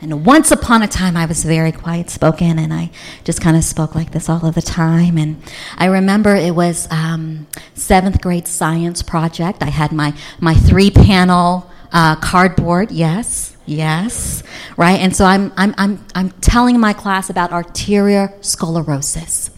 And 0.00 0.24
once 0.26 0.50
upon 0.50 0.82
a 0.82 0.88
time, 0.88 1.16
I 1.16 1.26
was 1.26 1.42
very 1.42 1.72
quiet 1.72 2.10
spoken, 2.10 2.58
and 2.58 2.72
I 2.72 2.90
just 3.24 3.40
kind 3.40 3.56
of 3.56 3.64
spoke 3.64 3.94
like 3.94 4.12
this 4.12 4.28
all 4.28 4.44
of 4.44 4.54
the 4.54 4.62
time. 4.62 5.16
And 5.16 5.42
I 5.78 5.86
remember 5.86 6.34
it 6.34 6.54
was 6.54 6.86
um, 6.90 7.46
seventh 7.74 8.20
grade 8.20 8.46
science 8.46 9.02
project. 9.02 9.62
I 9.62 9.70
had 9.70 9.92
my 9.92 10.14
my 10.38 10.54
three 10.54 10.90
panel 10.90 11.70
uh, 11.92 12.16
cardboard, 12.16 12.90
yes, 12.90 13.56
Yes, 13.66 14.44
right? 14.76 15.00
And 15.00 15.14
so 15.14 15.24
I'm, 15.24 15.52
I'm, 15.56 15.74
I'm, 15.76 16.06
I'm 16.14 16.30
telling 16.30 16.78
my 16.78 16.92
class 16.92 17.28
about 17.28 17.52
arterial 17.52 18.28
sclerosis. 18.40 19.50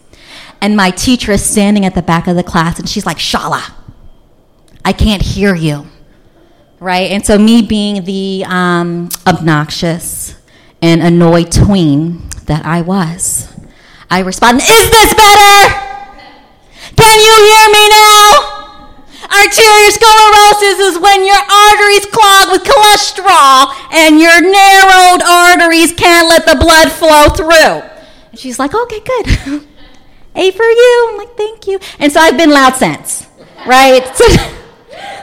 And 0.62 0.76
my 0.76 0.90
teacher 0.90 1.32
is 1.32 1.44
standing 1.44 1.84
at 1.84 1.94
the 1.94 2.02
back 2.02 2.26
of 2.26 2.34
the 2.34 2.42
class 2.42 2.78
and 2.78 2.88
she's 2.88 3.04
like, 3.04 3.18
Shala, 3.18 3.70
I 4.84 4.94
can't 4.94 5.22
hear 5.22 5.54
you. 5.54 5.86
Right? 6.80 7.10
And 7.10 7.24
so, 7.24 7.38
me 7.38 7.60
being 7.60 8.04
the 8.04 8.44
um, 8.46 9.08
obnoxious 9.26 10.36
and 10.80 11.02
annoyed 11.02 11.50
tween 11.50 12.28
that 12.44 12.64
I 12.64 12.82
was, 12.82 13.52
I 14.08 14.20
respond, 14.20 14.60
Is 14.60 14.90
this 14.90 15.14
better? 15.14 15.74
Can 16.96 17.18
you 17.18 17.46
hear 17.46 17.72
me 17.72 17.88
now? 17.88 18.57
Arteriosclerosis 19.28 20.78
is 20.88 20.98
when 20.98 21.24
your 21.24 21.36
arteries 21.36 22.06
clog 22.06 22.50
with 22.50 22.64
cholesterol 22.64 23.72
and 23.92 24.18
your 24.18 24.40
narrowed 24.40 25.22
arteries 25.22 25.92
can't 25.92 26.28
let 26.28 26.46
the 26.46 26.56
blood 26.56 26.90
flow 26.90 27.28
through. 27.28 27.82
And 28.30 28.38
she's 28.38 28.58
like, 28.58 28.74
okay, 28.74 29.00
good. 29.00 29.26
A 30.34 30.50
for 30.50 30.62
you. 30.62 31.08
I'm 31.10 31.16
like, 31.18 31.36
thank 31.36 31.66
you. 31.66 31.78
And 31.98 32.12
so 32.12 32.20
I've 32.20 32.36
been 32.36 32.50
loud 32.50 32.74
since, 32.74 33.26
right? 33.66 34.02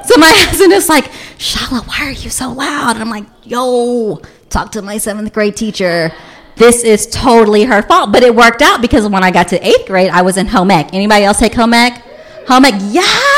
So, 0.07 0.13
so 0.13 0.19
my 0.19 0.31
husband 0.31 0.72
is 0.72 0.88
like, 0.88 1.06
Shala, 1.38 1.86
why 1.88 2.06
are 2.06 2.12
you 2.12 2.30
so 2.30 2.52
loud? 2.52 2.92
And 2.92 3.02
I'm 3.02 3.10
like, 3.10 3.25
yo, 3.44 4.22
talk 4.50 4.72
to 4.74 4.81
my 4.81 5.00
seventh 5.00 5.34
grade 5.34 5.57
teacher. 5.57 6.12
This 6.56 6.84
is 6.84 7.07
totally 7.07 7.63
her 7.63 7.81
fault. 7.81 8.12
But 8.12 8.24
it 8.24 8.34
worked 8.34 8.62
out 8.62 8.81
because 8.81 9.07
when 9.07 9.24
I 9.24 9.31
got 9.31 9.50
to 9.50 9.68
eighth 9.68 9.88
grade, 9.88 10.12
I 10.12 10.22
was 10.22 10.38
in 10.38 10.48
home 10.48 10.71
ec. 10.71 10.94
Anybody 10.94 11.26
else 11.26 11.40
take 11.40 11.56
home 11.56 11.74
ec? 11.74 12.02
Home 12.47 12.66
ec, 12.66 12.76
yes. 12.92 13.34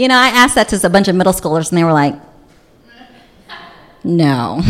You 0.00 0.08
know, 0.08 0.16
I 0.16 0.28
asked 0.28 0.54
that 0.54 0.70
to 0.70 0.80
a 0.82 0.88
bunch 0.88 1.08
of 1.08 1.14
middle 1.14 1.34
schoolers, 1.34 1.68
and 1.68 1.76
they 1.76 1.84
were 1.84 1.92
like, 1.92 2.14
no. 4.04 4.62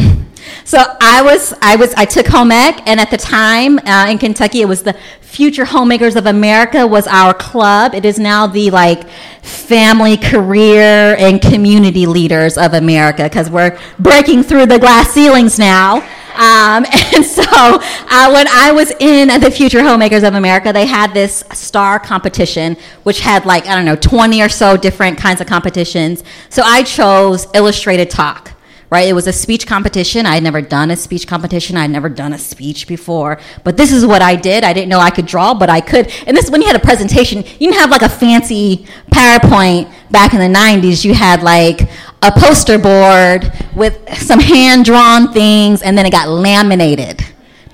So 0.65 0.79
I 1.01 1.23
was, 1.23 1.55
I 1.61 1.77
was, 1.77 1.93
I 1.95 2.05
took 2.05 2.27
home 2.27 2.51
ec, 2.51 2.83
and 2.87 2.99
at 3.01 3.11
the 3.11 3.17
time 3.17 3.79
uh, 3.81 4.07
in 4.09 4.19
Kentucky, 4.19 4.63
it 4.63 4.69
was 4.69 4.83
the 4.83 4.97
Future 5.21 5.65
Homemakers 5.65 6.17
of 6.17 6.27
America 6.27 6.85
was 6.87 7.07
our 7.07 7.33
club. 7.33 7.95
It 7.95 8.05
is 8.05 8.19
now 8.19 8.47
the 8.49 8.71
like 8.71 9.09
family, 9.43 10.17
career, 10.17 11.15
and 11.19 11.41
community 11.41 12.07
leaders 12.07 12.59
of 12.59 12.75
America 12.75 13.23
because 13.25 13.49
we're 13.49 13.79
breaking 13.99 14.43
through 14.43 14.67
the 14.67 14.79
glass 14.79 15.11
ceilings 15.11 15.59
now. 15.59 15.99
Um, 16.35 16.85
and 17.15 17.25
so 17.25 17.43
uh, 17.45 18.31
when 18.33 18.49
I 18.49 18.73
was 18.75 18.91
in 18.99 19.41
the 19.41 19.51
Future 19.51 19.83
Homemakers 19.83 20.25
of 20.25 20.35
America, 20.35 20.73
they 20.73 20.87
had 20.87 21.15
this 21.15 21.45
star 21.53 22.01
competition, 22.01 22.77
which 23.05 23.21
had 23.21 23.47
like, 23.47 23.67
I 23.67 23.77
don't 23.77 23.85
know, 23.85 23.97
20 23.97 24.43
or 24.43 24.49
so 24.49 24.77
different 24.77 25.17
kinds 25.17 25.41
of 25.41 25.47
competitions. 25.47 26.25
So 26.49 26.63
I 26.65 26.83
chose 26.83 27.47
Illustrated 27.55 28.11
Talk 28.11 28.50
right? 28.91 29.09
It 29.09 29.13
was 29.13 29.29
a 29.29 29.33
speech 29.33 29.67
competition. 29.67 30.27
I 30.27 30.35
had 30.35 30.43
never 30.43 30.61
done 30.61 30.91
a 30.91 30.97
speech 30.97 31.27
competition. 31.27 31.77
I 31.77 31.83
had 31.83 31.91
never 31.91 32.09
done 32.09 32.33
a 32.33 32.39
speech 32.39 32.89
before. 32.89 33.39
But 33.63 33.77
this 33.77 33.93
is 33.93 34.05
what 34.05 34.21
I 34.21 34.35
did. 34.35 34.65
I 34.65 34.73
didn't 34.73 34.89
know 34.89 34.99
I 34.99 35.11
could 35.11 35.27
draw, 35.27 35.55
but 35.55 35.71
I 35.71 35.81
could. 35.81 36.13
And 36.27 36.37
this 36.37 36.51
when 36.51 36.61
you 36.61 36.67
had 36.67 36.77
a 36.77 36.81
presentation, 36.81 37.39
you 37.39 37.71
didn't 37.71 37.77
have 37.77 37.91
like 37.91 38.03
a 38.03 38.09
fancy 38.09 38.87
PowerPoint 39.13 39.93
back 40.11 40.35
in 40.35 40.41
the 40.41 40.59
90s. 40.59 41.05
You 41.05 41.15
had 41.15 41.43
like 41.43 41.83
a 42.23 42.33
poster 42.33 42.79
board 42.79 43.53
with 43.77 44.13
some 44.19 44.41
hand 44.41 44.85
drawn 44.85 45.33
things, 45.33 45.83
and 45.83 45.97
then 45.97 46.05
it 46.05 46.11
got 46.11 46.29
laminated. 46.29 47.25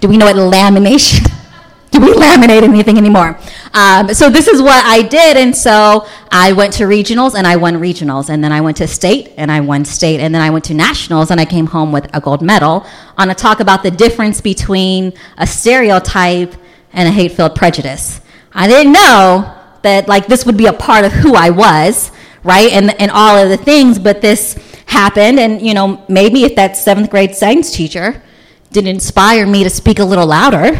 Do 0.01 0.09
we 0.09 0.19
know 0.19 0.27
what 0.27 0.37
lamination? 0.37 1.33
Do 1.97 2.03
we 2.07 2.13
laminate 2.13 2.63
anything 2.63 2.99
anymore? 2.99 3.39
Um, 3.73 4.13
so 4.13 4.29
this 4.29 4.49
is 4.49 4.61
what 4.61 4.85
I 4.85 5.01
did, 5.01 5.39
and 5.39 5.57
so 5.57 6.07
I 6.31 6.53
went 6.53 6.75
to 6.75 6.85
regionals 6.85 7.35
and 7.35 7.47
I 7.47 7.57
won 7.57 7.77
regionals, 7.77 8.29
and 8.29 8.45
then 8.45 8.53
I 8.53 8.61
went 8.61 8.77
to 8.79 8.87
state 8.87 9.33
and 9.39 9.51
I 9.51 9.61
won 9.61 9.87
state, 9.87 10.21
and 10.21 10.35
then 10.35 10.43
I 10.43 10.51
went 10.51 10.67
to 10.67 10.75
nationals 10.75 11.31
and 11.31 11.41
I 11.41 11.47
came 11.47 11.67
home 11.67 11.93
with 11.93 12.07
a 12.15 12.21
gold 12.21 12.43
medal 12.43 12.85
on 13.17 13.31
a 13.31 13.35
talk 13.35 13.61
about 13.61 13.83
the 13.83 13.91
difference 13.91 14.43
between 14.43 15.15
a 15.39 15.47
stereotype 15.47 16.55
and 16.93 17.09
a 17.09 17.13
hate-filled 17.13 17.55
prejudice. 17.55 18.21
I 18.53 18.69
didn't 18.69 18.93
know 18.93 19.55
that 19.81 20.07
like 20.07 20.27
this 20.27 20.45
would 20.45 20.59
be 20.59 20.67
a 20.67 20.75
part 20.75 21.07
of 21.07 21.13
who 21.13 21.35
I 21.35 21.49
was, 21.49 22.13
right? 22.45 22.71
And 22.73 23.01
and 23.01 23.11
all 23.11 23.39
of 23.39 23.49
the 23.49 23.57
things, 23.57 23.99
but 23.99 24.21
this 24.21 24.55
happened. 24.87 25.41
And, 25.41 25.63
you 25.63 25.73
know, 25.73 26.05
maybe 26.09 26.45
if 26.45 26.57
that 26.57 26.77
seventh 26.77 27.11
grade 27.11 27.35
science 27.35 27.71
teacher 27.71 28.23
didn't 28.73 28.89
inspire 28.89 29.47
me 29.47 29.65
to 29.65 29.71
speak 29.71 29.99
a 29.99 30.05
little 30.05 30.27
louder, 30.27 30.79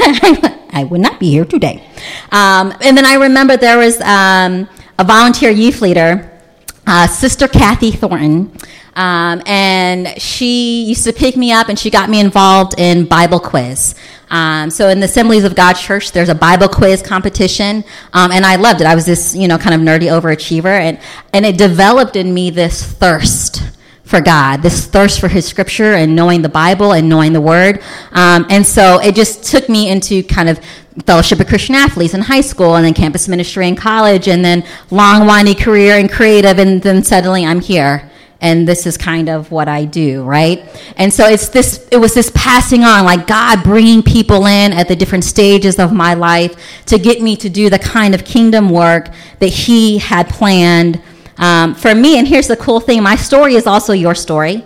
I, 0.72 0.86
would 0.88 1.00
not 1.00 1.20
be 1.20 1.30
here 1.30 1.44
today. 1.44 1.84
Um, 2.32 2.74
and 2.80 2.96
then 2.96 3.04
I 3.04 3.14
remember 3.14 3.56
there 3.56 3.78
was 3.78 4.00
um, 4.00 4.68
a 4.98 5.04
volunteer 5.04 5.50
youth 5.50 5.80
leader, 5.82 6.40
uh, 6.86 7.06
Sister 7.06 7.48
Kathy 7.48 7.90
Thornton. 7.90 8.52
Um, 8.96 9.42
and 9.46 10.20
she 10.20 10.84
used 10.84 11.04
to 11.04 11.12
pick 11.12 11.36
me 11.36 11.52
up 11.52 11.68
and 11.68 11.78
she 11.78 11.90
got 11.90 12.10
me 12.10 12.18
involved 12.20 12.74
in 12.78 13.04
Bible 13.04 13.40
quiz. 13.40 13.94
Um, 14.30 14.70
so 14.70 14.88
in 14.88 15.00
the 15.00 15.06
Assemblies 15.06 15.44
of 15.44 15.54
God 15.54 15.74
Church, 15.74 16.12
there's 16.12 16.28
a 16.28 16.34
Bible 16.34 16.68
quiz 16.68 17.02
competition, 17.02 17.84
um, 18.12 18.30
and 18.30 18.46
I 18.46 18.56
loved 18.56 18.80
it. 18.80 18.86
I 18.86 18.94
was 18.94 19.04
this, 19.04 19.34
you 19.34 19.48
know, 19.48 19.58
kind 19.58 19.74
of 19.74 19.80
nerdy 19.80 20.08
overachiever, 20.08 20.66
and 20.66 21.00
and 21.32 21.44
it 21.44 21.58
developed 21.58 22.14
in 22.14 22.32
me 22.32 22.50
this 22.50 22.82
thirst 22.84 23.60
for 24.10 24.20
God, 24.20 24.60
this 24.60 24.86
thirst 24.86 25.20
for 25.20 25.28
His 25.28 25.46
Scripture 25.46 25.94
and 25.94 26.16
knowing 26.16 26.42
the 26.42 26.48
Bible 26.48 26.92
and 26.92 27.08
knowing 27.08 27.32
the 27.32 27.40
Word, 27.40 27.80
um, 28.10 28.44
and 28.50 28.66
so 28.66 29.00
it 29.00 29.14
just 29.14 29.44
took 29.44 29.68
me 29.68 29.88
into 29.88 30.24
kind 30.24 30.48
of 30.48 30.60
Fellowship 31.06 31.38
of 31.38 31.46
Christian 31.46 31.76
Athletes 31.76 32.12
in 32.12 32.20
high 32.20 32.40
school, 32.40 32.74
and 32.74 32.84
then 32.84 32.92
campus 32.92 33.28
ministry 33.28 33.68
in 33.68 33.76
college, 33.76 34.26
and 34.26 34.44
then 34.44 34.64
long 34.90 35.26
winding 35.26 35.54
career 35.54 35.96
in 35.96 36.08
creative, 36.08 36.58
and 36.58 36.82
then 36.82 37.04
suddenly 37.04 37.46
I'm 37.46 37.60
here 37.60 38.10
and 38.40 38.66
this 38.66 38.86
is 38.86 38.96
kind 38.96 39.28
of 39.28 39.50
what 39.50 39.68
I 39.68 39.84
do, 39.84 40.24
right? 40.24 40.64
And 40.96 41.12
so 41.12 41.26
it's 41.26 41.50
this, 41.50 41.86
it 41.92 41.98
was 41.98 42.14
this 42.14 42.32
passing 42.34 42.84
on, 42.84 43.04
like 43.04 43.26
God 43.26 43.62
bringing 43.62 44.02
people 44.02 44.46
in 44.46 44.72
at 44.72 44.88
the 44.88 44.96
different 44.96 45.24
stages 45.24 45.78
of 45.78 45.92
my 45.92 46.14
life 46.14 46.84
to 46.86 46.98
get 46.98 47.20
me 47.20 47.36
to 47.36 47.50
do 47.50 47.68
the 47.68 47.78
kind 47.78 48.14
of 48.14 48.24
kingdom 48.24 48.70
work 48.70 49.10
that 49.40 49.48
He 49.48 49.98
had 49.98 50.28
planned 50.28 51.02
um, 51.40 51.74
for 51.74 51.94
me. 51.94 52.18
And 52.18 52.28
here's 52.28 52.46
the 52.46 52.56
cool 52.56 52.78
thing 52.78 53.02
my 53.02 53.16
story 53.16 53.56
is 53.56 53.66
also 53.66 53.92
your 53.92 54.14
story. 54.14 54.64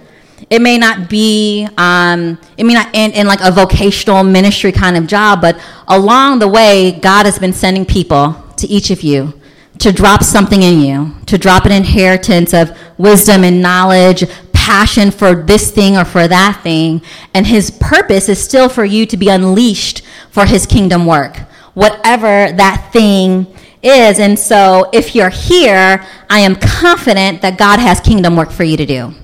It 0.51 0.61
may 0.61 0.77
not 0.77 1.09
be, 1.09 1.67
um, 1.79 2.39
it 2.59 2.65
may 2.65 2.75
not 2.75 2.91
end 2.93 3.15
in 3.15 3.27
like 3.27 3.41
a 3.41 3.51
vocational 3.51 4.23
ministry 4.25 4.73
kind 4.73 4.97
of 4.97 5.07
job, 5.07 5.41
but 5.41 5.59
along 5.89 6.41
the 6.41 6.49
way, 6.49 6.93
God 6.93 7.25
has 7.25 7.39
been 7.39 7.53
sending 7.53 7.87
people 7.87 8.37
to 8.59 8.67
each 8.67 8.91
of 8.91 9.03
you 9.03 9.41
to 9.79 9.91
drop 9.91 10.23
something 10.23 10.63
in 10.63 10.81
you, 10.81 11.15
to 11.27 11.39
drop 11.39 11.65
an 11.65 11.73
inheritance 11.73 12.53
of 12.53 12.77
wisdom 12.99 13.43
and 13.43 13.63
knowledge, 13.63 14.25
passion 14.53 15.11
for 15.11 15.35
this 15.35 15.71
thing 15.71 15.97
or 15.97 16.05
for 16.05 16.29
that 16.29 16.61
thing. 16.63 17.03
And 17.33 17.47
his 17.47 17.71
purpose 17.71 18.29
is 18.29 18.43
still 18.43 18.69
for 18.69 18.85
you 18.85 19.07
to 19.07 19.17
be 19.17 19.29
unleashed 19.29 20.03
for 20.31 20.47
his 20.47 20.67
kingdom 20.67 21.07
work, 21.07 21.37
whatever 21.75 22.53
that 22.53 22.91
thing 22.93 23.47
is. 23.85 24.19
And 24.19 24.39
so 24.39 24.89
if 24.93 25.15
you're 25.15 25.31
here, 25.31 26.05
I 26.31 26.41
am 26.41 26.57
confident 26.57 27.43
that 27.43 27.59
God 27.59 27.79
has 27.79 28.01
kingdom 28.01 28.37
work 28.37 28.51
for 28.51 28.65
you 28.65 28.77
to 28.77 28.87
do. 28.87 29.15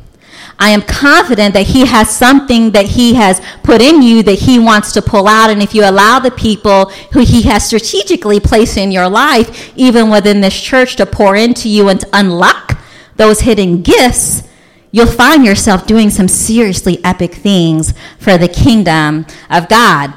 I 0.60 0.70
am 0.70 0.82
confident 0.82 1.54
that 1.54 1.68
He 1.68 1.86
has 1.86 2.14
something 2.14 2.72
that 2.72 2.84
He 2.84 3.14
has 3.14 3.40
put 3.62 3.80
in 3.80 4.02
you 4.02 4.22
that 4.24 4.40
He 4.40 4.58
wants 4.58 4.92
to 4.92 5.02
pull 5.02 5.26
out. 5.26 5.48
And 5.48 5.62
if 5.62 5.74
you 5.74 5.88
allow 5.88 6.18
the 6.18 6.30
people 6.30 6.90
who 7.12 7.20
He 7.20 7.42
has 7.42 7.66
strategically 7.66 8.38
placed 8.38 8.76
in 8.76 8.92
your 8.92 9.08
life, 9.08 9.72
even 9.74 10.10
within 10.10 10.42
this 10.42 10.60
church, 10.60 10.96
to 10.96 11.06
pour 11.06 11.34
into 11.34 11.68
you 11.70 11.88
and 11.88 12.00
to 12.00 12.08
unlock 12.12 12.78
those 13.16 13.40
hidden 13.40 13.80
gifts, 13.80 14.42
you'll 14.90 15.06
find 15.06 15.46
yourself 15.46 15.86
doing 15.86 16.10
some 16.10 16.28
seriously 16.28 17.02
epic 17.04 17.34
things 17.34 17.94
for 18.18 18.36
the 18.36 18.48
kingdom 18.48 19.24
of 19.48 19.66
God. 19.68 20.12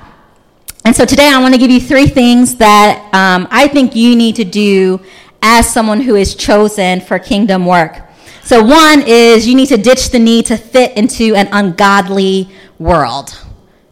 And 0.86 0.94
so 0.94 1.06
today 1.06 1.30
I 1.30 1.40
want 1.40 1.54
to 1.54 1.60
give 1.60 1.72
you 1.72 1.80
three 1.80 2.08
things 2.08 2.56
that 2.56 3.10
um, 3.14 3.48
I 3.50 3.70
think 3.70 3.96
you 3.96 4.18
need 4.18 4.36
to 4.36 4.44
do 4.44 5.00
as 5.42 5.72
someone 5.72 6.02
who 6.02 6.16
is 6.16 6.36
chosen 6.36 7.00
for 7.00 7.20
kingdom 7.20 7.66
work. 7.66 8.02
So, 8.44 8.62
one 8.62 9.02
is 9.08 9.48
you 9.48 9.56
need 9.56 9.68
to 9.68 9.78
ditch 9.78 10.10
the 10.10 10.20
need 10.20 10.48
to 10.48 10.58
fit 10.58 10.98
into 10.98 11.36
an 11.36 11.48
ungodly 11.54 12.50
world. 12.78 13.42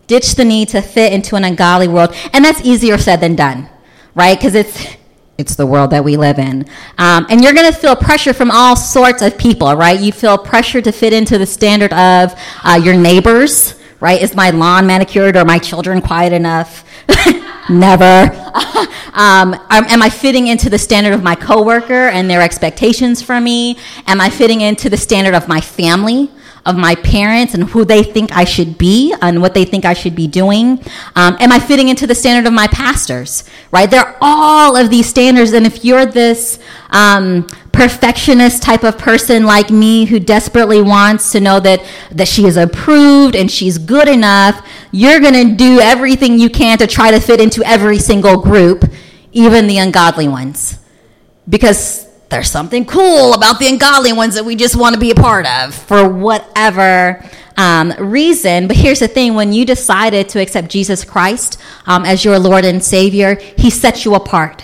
Ditch 0.08 0.36
the 0.36 0.44
need 0.44 0.68
to 0.70 0.82
fit 0.82 1.14
into 1.14 1.38
an 1.38 1.46
ungodly 1.46 1.88
world. 1.88 2.14
And 2.34 2.44
that's 2.44 2.60
easier 2.66 2.98
said 2.98 3.22
than 3.22 3.38
done, 3.38 3.70
right? 4.14 4.38
Because 4.38 4.56
it's 4.56 4.98
it's 5.38 5.56
the 5.56 5.66
world 5.66 5.92
that 5.92 6.04
we 6.04 6.18
live 6.18 6.38
in. 6.38 6.66
Um, 6.98 7.26
and 7.30 7.42
you're 7.42 7.54
going 7.54 7.72
to 7.72 7.78
feel 7.78 7.96
pressure 7.96 8.34
from 8.34 8.52
all 8.52 8.76
sorts 8.76 9.22
of 9.22 9.38
people, 9.38 9.74
right? 9.76 10.00
You 10.00 10.12
feel 10.12 10.38
pressure 10.38 10.82
to 10.82 10.92
fit 10.92 11.14
into 11.14 11.38
the 11.38 11.46
standard 11.46 11.94
of 11.94 12.36
uh, 12.64 12.80
your 12.84 12.96
neighbors, 12.96 13.81
right? 14.02 14.22
Is 14.22 14.36
my 14.36 14.50
lawn 14.50 14.86
manicured 14.86 15.38
or 15.38 15.46
my 15.46 15.60
children 15.60 16.02
quiet 16.02 16.34
enough? 16.34 16.84
Never. 17.70 18.04
um, 19.14 19.56
am 19.70 20.02
I 20.02 20.10
fitting 20.10 20.48
into 20.48 20.70
the 20.70 20.78
standard 20.78 21.14
of 21.14 21.24
my 21.24 21.36
coworker 21.36 22.10
and 22.10 22.30
their 22.30 22.42
expectations 22.42 23.22
from 23.22 23.46
me? 23.46 23.78
Am 24.08 24.20
I 24.20 24.30
fitting 24.30 24.60
into 24.60 24.90
the 24.90 24.98
standard 24.98 25.36
of 25.36 25.48
my 25.48 25.62
family? 25.62 26.30
of 26.66 26.78
my 26.78 26.96
parents 26.96 27.54
and 27.54 27.64
who 27.64 27.84
they 27.84 28.04
think 28.04 28.32
I 28.32 28.44
should 28.44 28.78
be 28.78 29.16
and 29.22 29.42
what 29.42 29.54
they 29.54 29.66
think 29.66 29.86
I 29.86 29.94
should 29.94 30.16
be 30.16 30.28
doing? 30.28 30.80
Um, 31.16 31.36
am 31.40 31.52
I 31.52 31.60
fitting 31.60 31.90
into 31.90 32.06
the 32.06 32.16
standard 32.16 32.48
of 32.48 32.54
my 32.54 32.68
pastors? 32.68 33.44
Right? 33.72 33.90
There 33.90 34.02
are 34.02 34.18
all 34.22 34.76
of 34.76 34.90
these 34.90 35.08
standards, 35.08 35.54
and 35.54 35.66
if 35.66 35.84
you're 35.84 36.06
this 36.06 36.60
um, 36.92 37.48
perfectionist 37.72 38.62
type 38.62 38.84
of 38.84 38.98
person 38.98 39.46
like 39.46 39.70
me 39.70 40.06
who 40.06 40.20
desperately 40.20 40.82
wants 40.82 41.32
to 41.32 41.40
know 41.40 41.60
that 41.60 41.84
that 42.12 42.28
she 42.28 42.46
is 42.46 42.58
approved 42.58 43.36
and 43.36 43.50
she's 43.50 43.78
good 43.78 44.08
enough, 44.08 44.66
you're 44.92 45.20
going 45.20 45.34
to 45.34 45.56
do 45.56 45.80
everything 45.80 46.38
you 46.38 46.50
can 46.50 46.78
to 46.78 46.88
try 46.88 47.12
to 47.12 47.20
fit 47.20 47.40
into 47.40 47.64
every 47.64 47.98
single 47.98 48.42
group, 48.42 48.86
even 49.32 49.68
the 49.68 49.78
ungodly 49.78 50.28
ones. 50.28 50.78
Because 51.48 52.08
there's 52.30 52.50
something 52.50 52.86
cool 52.86 53.34
about 53.34 53.60
the 53.60 53.68
ungodly 53.68 54.14
ones 54.14 54.36
that 54.36 54.46
we 54.46 54.56
just 54.56 54.76
want 54.76 54.94
to 54.94 55.00
be 55.00 55.12
a 55.12 55.16
part 55.16 55.46
of 55.46 55.76
for 55.76 56.08
whatever 56.08 57.24
um, 57.58 57.94
reason. 58.00 58.68
But 58.68 58.78
here's 58.78 59.00
the 59.00 59.08
thing 59.08 59.34
when 59.36 59.54
you 59.54 59.66
decided 59.66 60.30
to 60.30 60.42
accept 60.42 60.70
Jesus 60.70 61.04
Christ 61.04 61.60
um, 61.86 62.06
as 62.06 62.24
your 62.24 62.40
Lord 62.40 62.66
and 62.66 62.84
Savior, 62.84 63.36
He 63.36 63.70
set 63.70 64.06
you 64.06 64.16
apart. 64.16 64.64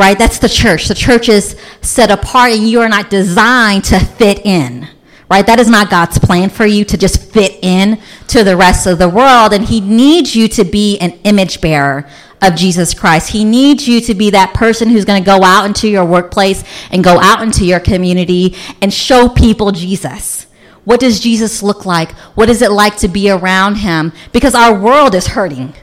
Right? 0.00 0.18
That's 0.18 0.38
the 0.38 0.48
church. 0.48 0.88
The 0.88 0.94
church 0.94 1.28
is 1.28 1.56
set 1.82 2.10
apart, 2.10 2.52
and 2.52 2.66
you 2.66 2.80
are 2.80 2.88
not 2.88 3.10
designed 3.10 3.84
to 3.84 4.00
fit 4.00 4.46
in 4.46 4.88
right? 5.30 5.46
That 5.46 5.60
is 5.60 5.68
not 5.68 5.90
God's 5.90 6.18
plan 6.18 6.50
for 6.50 6.66
you 6.66 6.84
to 6.86 6.98
just 6.98 7.22
fit 7.32 7.60
in 7.62 8.00
to 8.26 8.42
the 8.42 8.56
rest 8.56 8.88
of 8.88 8.98
the 8.98 9.08
world. 9.08 9.52
And 9.52 9.64
He 9.64 9.80
needs 9.80 10.34
you 10.34 10.48
to 10.48 10.64
be 10.64 10.98
an 10.98 11.12
image 11.22 11.60
bearer 11.60 12.08
of 12.42 12.56
Jesus 12.56 12.94
Christ. 12.94 13.30
He 13.30 13.44
needs 13.44 13.86
you 13.86 14.00
to 14.02 14.14
be 14.14 14.30
that 14.30 14.54
person 14.54 14.88
who's 14.88 15.04
going 15.04 15.22
to 15.22 15.26
go 15.26 15.44
out 15.44 15.66
into 15.66 15.88
your 15.88 16.04
workplace 16.04 16.64
and 16.90 17.04
go 17.04 17.20
out 17.20 17.42
into 17.42 17.64
your 17.64 17.80
community 17.80 18.56
and 18.82 18.92
show 18.92 19.28
people 19.28 19.70
Jesus. 19.72 20.46
What 20.84 21.00
does 21.00 21.20
Jesus 21.20 21.62
look 21.62 21.84
like? 21.84 22.10
What 22.34 22.48
is 22.48 22.62
it 22.62 22.72
like 22.72 22.96
to 22.98 23.08
be 23.08 23.30
around 23.30 23.76
him? 23.76 24.12
Because 24.32 24.54
our 24.54 24.76
world 24.76 25.14
is 25.14 25.28
hurting, 25.28 25.74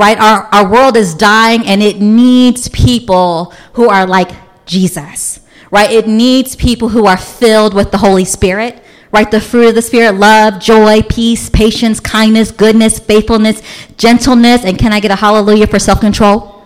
right? 0.00 0.18
Our, 0.18 0.44
our 0.50 0.66
world 0.66 0.96
is 0.96 1.14
dying 1.14 1.66
and 1.66 1.82
it 1.82 2.00
needs 2.00 2.68
people 2.70 3.52
who 3.74 3.90
are 3.90 4.06
like 4.06 4.30
Jesus, 4.64 5.40
right? 5.70 5.90
It 5.90 6.08
needs 6.08 6.56
people 6.56 6.88
who 6.88 7.04
are 7.04 7.18
filled 7.18 7.74
with 7.74 7.90
the 7.90 7.98
Holy 7.98 8.24
Spirit 8.24 8.82
right? 9.12 9.28
The 9.28 9.40
fruit 9.40 9.70
of 9.70 9.74
the 9.74 9.82
Spirit 9.82 10.12
love, 10.12 10.60
joy, 10.60 11.02
peace, 11.02 11.50
patience, 11.50 11.98
kindness, 11.98 12.52
goodness, 12.52 13.00
faithfulness, 13.00 13.60
gentleness. 13.96 14.64
And 14.64 14.78
can 14.78 14.92
I 14.92 15.00
get 15.00 15.10
a 15.10 15.16
hallelujah 15.16 15.66
for 15.66 15.80
self 15.80 15.98
control? 16.00 16.62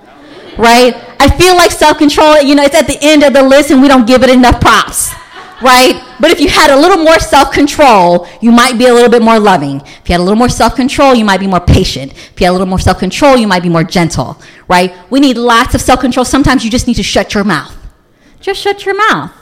Right? 0.59 0.95
I 1.19 1.35
feel 1.39 1.57
like 1.57 1.71
self 1.71 1.97
control, 1.97 2.43
you 2.43 2.55
know, 2.55 2.63
it's 2.63 2.75
at 2.75 2.87
the 2.87 2.99
end 3.01 3.23
of 3.23 3.33
the 3.33 3.43
list 3.43 3.71
and 3.71 3.81
we 3.81 3.89
don't 3.89 4.07
give 4.07 4.23
it 4.23 4.29
enough 4.29 4.61
props. 4.61 5.15
Right? 5.63 6.03
But 6.21 6.31
if 6.31 6.41
you 6.41 6.49
had 6.49 6.71
a 6.71 6.77
little 6.77 7.03
more 7.03 7.19
self 7.19 7.53
control, 7.53 8.27
you 8.41 8.51
might 8.51 8.77
be 8.79 8.87
a 8.87 8.93
little 8.93 9.11
bit 9.11 9.23
more 9.23 9.39
loving. 9.39 9.81
If 9.81 10.09
you 10.09 10.13
had 10.15 10.21
a 10.21 10.23
little 10.23 10.39
more 10.39 10.49
self 10.49 10.75
control, 10.75 11.15
you 11.15 11.25
might 11.25 11.41
be 11.41 11.47
more 11.47 11.61
patient. 11.61 12.13
If 12.13 12.41
you 12.41 12.47
had 12.47 12.51
a 12.51 12.53
little 12.53 12.67
more 12.67 12.79
self 12.79 12.99
control, 12.99 13.37
you 13.37 13.47
might 13.47 13.63
be 13.63 13.69
more 13.69 13.85
gentle. 13.85 14.41
Right? 14.69 14.95
We 15.11 15.21
need 15.21 15.37
lots 15.37 15.75
of 15.75 15.81
self 15.81 16.01
control. 16.01 16.25
Sometimes 16.25 16.65
you 16.65 16.71
just 16.71 16.87
need 16.87 16.95
to 16.95 17.03
shut 17.03 17.35
your 17.35 17.45
mouth. 17.45 17.75
Just 18.41 18.61
shut 18.61 18.85
your 18.85 18.97
mouth. 18.97 19.33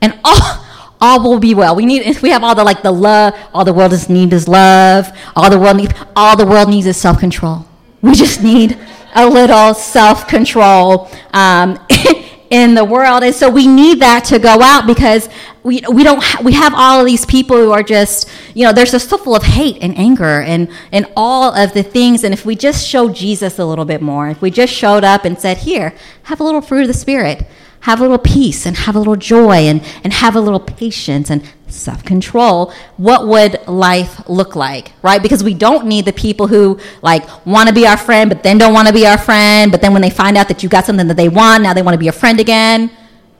And 0.00 0.18
all 0.24 0.64
all 1.00 1.22
will 1.22 1.38
be 1.38 1.54
well. 1.54 1.76
We 1.76 1.86
need 1.86 2.20
we 2.22 2.30
have 2.30 2.42
all 2.42 2.54
the 2.54 2.64
like 2.64 2.82
the 2.82 2.92
love, 2.92 3.34
all 3.52 3.64
the 3.64 3.72
world 3.72 3.92
is 3.92 4.08
need 4.08 4.32
is 4.32 4.48
love. 4.48 5.10
All 5.36 5.50
the 5.50 5.58
world 5.58 5.76
needs 5.76 5.94
all 6.16 6.36
the 6.36 6.46
world 6.46 6.68
needs 6.68 6.86
is 6.86 6.96
self 6.96 7.18
control. 7.18 7.66
We 8.00 8.14
just 8.14 8.42
need 8.42 8.78
a 9.14 9.26
little 9.26 9.74
self 9.74 10.28
control 10.28 11.10
um, 11.32 11.78
in 12.50 12.74
the 12.74 12.84
world, 12.84 13.22
and 13.22 13.34
so 13.34 13.50
we 13.50 13.66
need 13.66 14.00
that 14.00 14.24
to 14.26 14.38
go 14.38 14.60
out 14.62 14.86
because 14.86 15.28
we 15.62 15.82
we 15.92 16.02
don't 16.02 16.22
ha- 16.22 16.40
we 16.42 16.52
have 16.52 16.72
all 16.74 17.00
of 17.00 17.06
these 17.06 17.26
people 17.26 17.56
who 17.56 17.72
are 17.72 17.82
just 17.82 18.28
you 18.54 18.64
know 18.64 18.72
there's 18.72 18.92
just 18.92 19.10
so 19.10 19.18
full 19.18 19.36
of 19.36 19.42
hate 19.42 19.78
and 19.82 19.96
anger 19.98 20.40
and 20.40 20.70
and 20.92 21.06
all 21.16 21.54
of 21.54 21.74
the 21.74 21.82
things. 21.82 22.24
And 22.24 22.32
if 22.32 22.46
we 22.46 22.56
just 22.56 22.86
show 22.86 23.10
Jesus 23.10 23.58
a 23.58 23.64
little 23.64 23.84
bit 23.84 24.00
more, 24.00 24.28
if 24.28 24.40
we 24.40 24.50
just 24.50 24.72
showed 24.72 25.04
up 25.04 25.24
and 25.24 25.38
said, 25.38 25.58
"Here, 25.58 25.94
have 26.24 26.40
a 26.40 26.44
little 26.44 26.60
fruit 26.60 26.82
of 26.82 26.88
the 26.88 26.94
spirit." 26.94 27.46
have 27.80 28.00
a 28.00 28.02
little 28.02 28.18
peace 28.18 28.66
and 28.66 28.76
have 28.76 28.96
a 28.96 28.98
little 28.98 29.16
joy 29.16 29.54
and, 29.54 29.80
and 30.02 30.12
have 30.12 30.34
a 30.34 30.40
little 30.40 30.60
patience 30.60 31.30
and 31.30 31.42
self 31.70 32.04
control, 32.04 32.72
what 32.96 33.26
would 33.26 33.66
life 33.66 34.28
look 34.28 34.56
like, 34.56 34.92
right? 35.02 35.22
Because 35.22 35.44
we 35.44 35.54
don't 35.54 35.86
need 35.86 36.04
the 36.04 36.12
people 36.12 36.46
who 36.46 36.78
like 37.02 37.24
want 37.46 37.68
to 37.68 37.74
be 37.74 37.86
our 37.86 37.96
friend, 37.96 38.30
but 38.30 38.42
then 38.42 38.58
don't 38.58 38.72
want 38.72 38.88
to 38.88 38.94
be 38.94 39.06
our 39.06 39.18
friend, 39.18 39.70
but 39.70 39.80
then 39.80 39.92
when 39.92 40.02
they 40.02 40.10
find 40.10 40.36
out 40.36 40.48
that 40.48 40.62
you 40.62 40.68
got 40.68 40.84
something 40.84 41.06
that 41.08 41.16
they 41.16 41.28
want, 41.28 41.62
now 41.62 41.74
they 41.74 41.82
want 41.82 41.94
to 41.94 41.98
be 41.98 42.06
your 42.06 42.12
friend 42.12 42.40
again. 42.40 42.90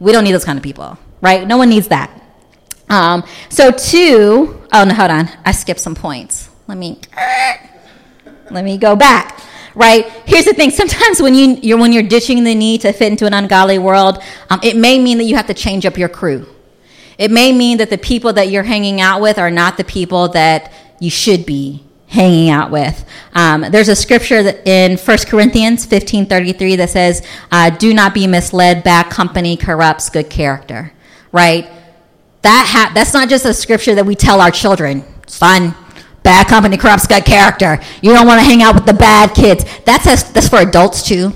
We 0.01 0.13
don't 0.13 0.25
need 0.25 0.33
those 0.33 0.45
kind 0.45 0.59
of 0.59 0.63
people, 0.63 0.99
right? 1.21 1.47
No 1.47 1.57
one 1.57 1.69
needs 1.69 1.89
that. 1.89 2.11
Um, 2.89 3.25
so 3.49 3.71
two, 3.71 4.63
oh 4.73 4.85
no, 4.85 4.95
hold 4.95 5.11
on, 5.11 5.29
I 5.45 5.53
skipped 5.53 5.81
some 5.81 5.95
points. 5.95 6.49
Let 6.67 6.79
me 6.79 7.01
let 8.51 8.65
me 8.65 8.79
go 8.79 8.97
back. 8.97 9.41
Right 9.75 10.11
here's 10.27 10.45
the 10.45 10.55
thing: 10.55 10.71
sometimes 10.71 11.23
when 11.23 11.35
you 11.35 11.59
you're 11.63 11.79
when 11.79 11.93
you're 11.93 12.03
ditching 12.03 12.43
the 12.45 12.55
need 12.55 12.81
to 12.83 12.93
fit 12.93 13.13
into 13.13 13.27
an 13.27 13.35
ungodly 13.35 13.79
world, 13.79 14.23
um, 14.51 14.61
it 14.63 14.77
may 14.77 14.99
mean 14.99 15.19
that 15.19 15.25
you 15.25 15.37
have 15.37 15.47
to 15.47 15.55
change 15.55 15.87
up 15.87 15.97
your 15.97 16.09
crew. 16.09 16.47
It 17.19 17.31
may 17.33 17.53
mean 17.53 17.79
that 17.79 17.91
the 17.91 17.99
people 17.99 18.33
that 18.35 18.49
you're 18.49 18.63
hanging 18.63 19.01
out 19.01 19.21
with 19.21 19.39
are 19.39 19.51
not 19.51 19.77
the 19.77 19.85
people 19.85 20.29
that 20.29 20.73
you 21.01 21.11
should 21.11 21.45
be 21.45 21.83
hanging 22.07 22.49
out 22.49 22.71
with. 22.71 23.05
Um, 23.35 23.67
there's 23.71 23.89
a 23.89 23.97
scripture 23.97 24.55
in 24.65 24.97
1 24.97 25.27
Corinthians 25.27 25.85
15:33 25.85 26.77
that 26.77 26.91
says, 26.91 27.23
uh, 27.53 27.71
"Do 27.71 27.93
not 27.93 28.15
be 28.15 28.27
misled. 28.27 28.83
Bad 28.83 29.11
company 29.11 29.57
corrupts 29.57 30.09
good 30.09 30.31
character." 30.31 30.93
Right? 31.33 31.69
That 32.43 32.67
ha- 32.69 32.93
that's 32.95 33.13
not 33.13 33.29
just 33.29 33.45
a 33.45 33.53
scripture 33.53 33.95
that 33.95 34.07
we 34.07 34.15
tell 34.15 34.41
our 34.41 34.51
children. 34.51 35.05
Son, 35.27 35.75
bad 36.23 36.47
company 36.47 36.77
corrupts 36.77 37.07
good 37.07 37.25
character. 37.25 37.81
You 38.01 38.13
don't 38.13 38.27
want 38.27 38.41
to 38.41 38.47
hang 38.47 38.63
out 38.63 38.75
with 38.75 38.87
the 38.87 38.95
bad 38.95 39.35
kids. 39.35 39.65
That's 39.85 40.07
a, 40.07 40.33
that's 40.33 40.49
for 40.49 40.61
adults 40.61 41.03
too, 41.03 41.33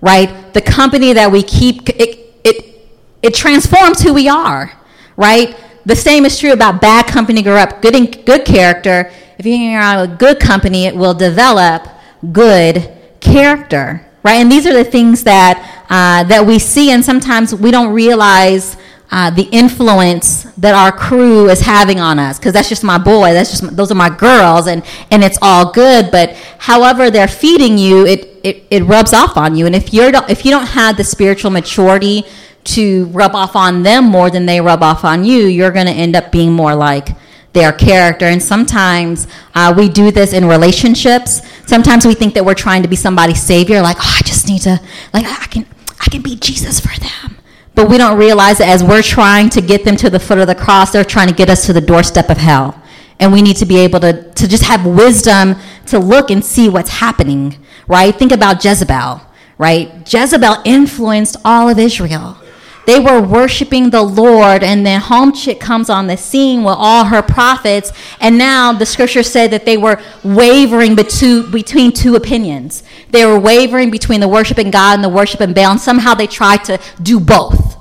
right? 0.00 0.52
The 0.52 0.60
company 0.60 1.12
that 1.14 1.32
we 1.32 1.42
keep 1.42 1.88
it 1.88 2.18
it 2.44 2.88
it 3.22 3.34
transforms 3.34 4.02
who 4.02 4.12
we 4.14 4.28
are, 4.28 4.72
right? 5.16 5.56
The 5.84 5.96
same 5.96 6.24
is 6.24 6.38
true 6.38 6.52
about 6.52 6.80
bad 6.80 7.06
company 7.06 7.42
corrupt 7.42 7.82
good 7.82 8.24
good 8.24 8.44
character 8.44 9.10
if 9.42 9.46
you 9.46 9.56
hang 9.56 9.74
around 9.74 10.08
with 10.08 10.18
good 10.20 10.38
company, 10.38 10.86
it 10.86 10.94
will 10.94 11.14
develop 11.14 11.88
good 12.30 12.88
character, 13.18 14.06
right? 14.22 14.34
And 14.34 14.52
these 14.52 14.68
are 14.68 14.72
the 14.72 14.84
things 14.84 15.24
that 15.24 15.84
uh, 15.90 16.22
that 16.28 16.46
we 16.46 16.60
see, 16.60 16.92
and 16.92 17.04
sometimes 17.04 17.52
we 17.52 17.72
don't 17.72 17.92
realize 17.92 18.76
uh, 19.10 19.30
the 19.30 19.42
influence 19.50 20.44
that 20.58 20.76
our 20.76 20.92
crew 20.92 21.48
is 21.48 21.60
having 21.60 21.98
on 21.98 22.20
us 22.20 22.38
because 22.38 22.52
that's 22.52 22.68
just 22.68 22.84
my 22.84 22.96
boy 22.98 23.32
that's 23.34 23.50
just 23.50 23.76
those 23.76 23.90
are 23.90 23.96
my 23.96 24.08
girls 24.08 24.66
and 24.66 24.82
and 25.10 25.22
it's 25.22 25.36
all 25.42 25.70
good 25.70 26.10
but 26.10 26.30
however 26.58 27.10
they're 27.10 27.28
feeding 27.28 27.76
you 27.76 28.06
it 28.06 28.40
it, 28.42 28.64
it 28.70 28.82
rubs 28.84 29.12
off 29.12 29.36
on 29.36 29.54
you 29.54 29.66
and 29.66 29.74
if 29.74 29.92
you're 29.92 30.10
if 30.30 30.46
you 30.46 30.50
don't 30.50 30.68
have 30.68 30.96
the 30.96 31.04
spiritual 31.04 31.50
maturity 31.50 32.24
to 32.64 33.06
rub 33.06 33.34
off 33.34 33.56
on 33.56 33.82
them 33.82 34.04
more 34.04 34.30
than 34.30 34.46
they 34.46 34.60
rub 34.60 34.82
off 34.82 35.04
on 35.04 35.24
you 35.24 35.46
you're 35.46 35.72
going 35.72 35.86
to 35.86 35.92
end 35.92 36.14
up 36.14 36.30
being 36.30 36.52
more 36.52 36.74
like 36.74 37.08
their 37.52 37.72
character. 37.72 38.24
And 38.26 38.42
sometimes 38.42 39.26
uh, 39.54 39.74
we 39.76 39.88
do 39.88 40.10
this 40.10 40.32
in 40.32 40.46
relationships. 40.46 41.42
Sometimes 41.66 42.06
we 42.06 42.14
think 42.14 42.34
that 42.34 42.44
we're 42.44 42.54
trying 42.54 42.82
to 42.82 42.88
be 42.88 42.96
somebody's 42.96 43.42
savior, 43.42 43.80
like, 43.82 43.96
oh, 43.98 44.16
I 44.18 44.22
just 44.22 44.48
need 44.48 44.62
to, 44.62 44.80
like, 45.12 45.26
I 45.26 45.46
can, 45.46 45.66
I 46.00 46.06
can 46.06 46.22
be 46.22 46.36
Jesus 46.36 46.80
for 46.80 46.98
them. 46.98 47.38
But 47.74 47.88
we 47.88 47.98
don't 47.98 48.18
realize 48.18 48.58
that 48.58 48.68
as 48.68 48.84
we're 48.84 49.02
trying 49.02 49.48
to 49.50 49.60
get 49.60 49.84
them 49.84 49.96
to 49.96 50.10
the 50.10 50.20
foot 50.20 50.38
of 50.38 50.46
the 50.46 50.54
cross, 50.54 50.92
they're 50.92 51.04
trying 51.04 51.28
to 51.28 51.34
get 51.34 51.48
us 51.48 51.66
to 51.66 51.72
the 51.72 51.80
doorstep 51.80 52.28
of 52.28 52.36
hell. 52.36 52.80
And 53.18 53.32
we 53.32 53.40
need 53.40 53.56
to 53.56 53.66
be 53.66 53.78
able 53.78 54.00
to, 54.00 54.30
to 54.32 54.48
just 54.48 54.64
have 54.64 54.84
wisdom 54.84 55.56
to 55.86 55.98
look 55.98 56.30
and 56.30 56.44
see 56.44 56.68
what's 56.68 56.90
happening, 56.90 57.56
right? 57.86 58.14
Think 58.14 58.32
about 58.32 58.64
Jezebel, 58.64 59.22
right? 59.58 60.12
Jezebel 60.12 60.56
influenced 60.64 61.36
all 61.44 61.68
of 61.68 61.78
Israel. 61.78 62.41
They 62.84 62.98
were 62.98 63.20
worshiping 63.20 63.90
the 63.90 64.02
Lord, 64.02 64.62
and 64.64 64.84
then 64.84 65.00
home 65.00 65.32
comes 65.32 65.88
on 65.88 66.08
the 66.08 66.16
scene 66.16 66.64
with 66.64 66.74
all 66.76 67.04
her 67.04 67.22
prophets, 67.22 67.92
and 68.20 68.36
now 68.36 68.72
the 68.72 68.86
scripture 68.86 69.22
said 69.22 69.52
that 69.52 69.64
they 69.64 69.76
were 69.76 70.02
wavering 70.24 70.96
between 70.96 71.92
two 71.92 72.16
opinions. 72.16 72.82
They 73.10 73.24
were 73.24 73.38
wavering 73.38 73.90
between 73.90 74.20
the 74.20 74.28
worshiping 74.28 74.70
God 74.70 74.94
and 74.94 75.04
the 75.04 75.08
worshiping 75.08 75.52
Baal, 75.52 75.70
and 75.72 75.80
somehow 75.80 76.14
they 76.14 76.26
tried 76.26 76.64
to 76.64 76.80
do 77.00 77.20
both. 77.20 77.76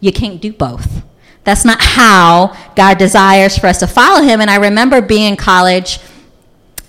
You 0.00 0.12
can't 0.12 0.40
do 0.40 0.52
both. 0.52 1.02
That's 1.42 1.64
not 1.64 1.80
how 1.80 2.56
God 2.76 2.98
desires 2.98 3.58
for 3.58 3.66
us 3.66 3.80
to 3.80 3.86
follow 3.86 4.22
Him. 4.22 4.40
And 4.40 4.50
I 4.50 4.56
remember 4.56 5.02
being 5.02 5.32
in 5.32 5.36
college 5.36 5.98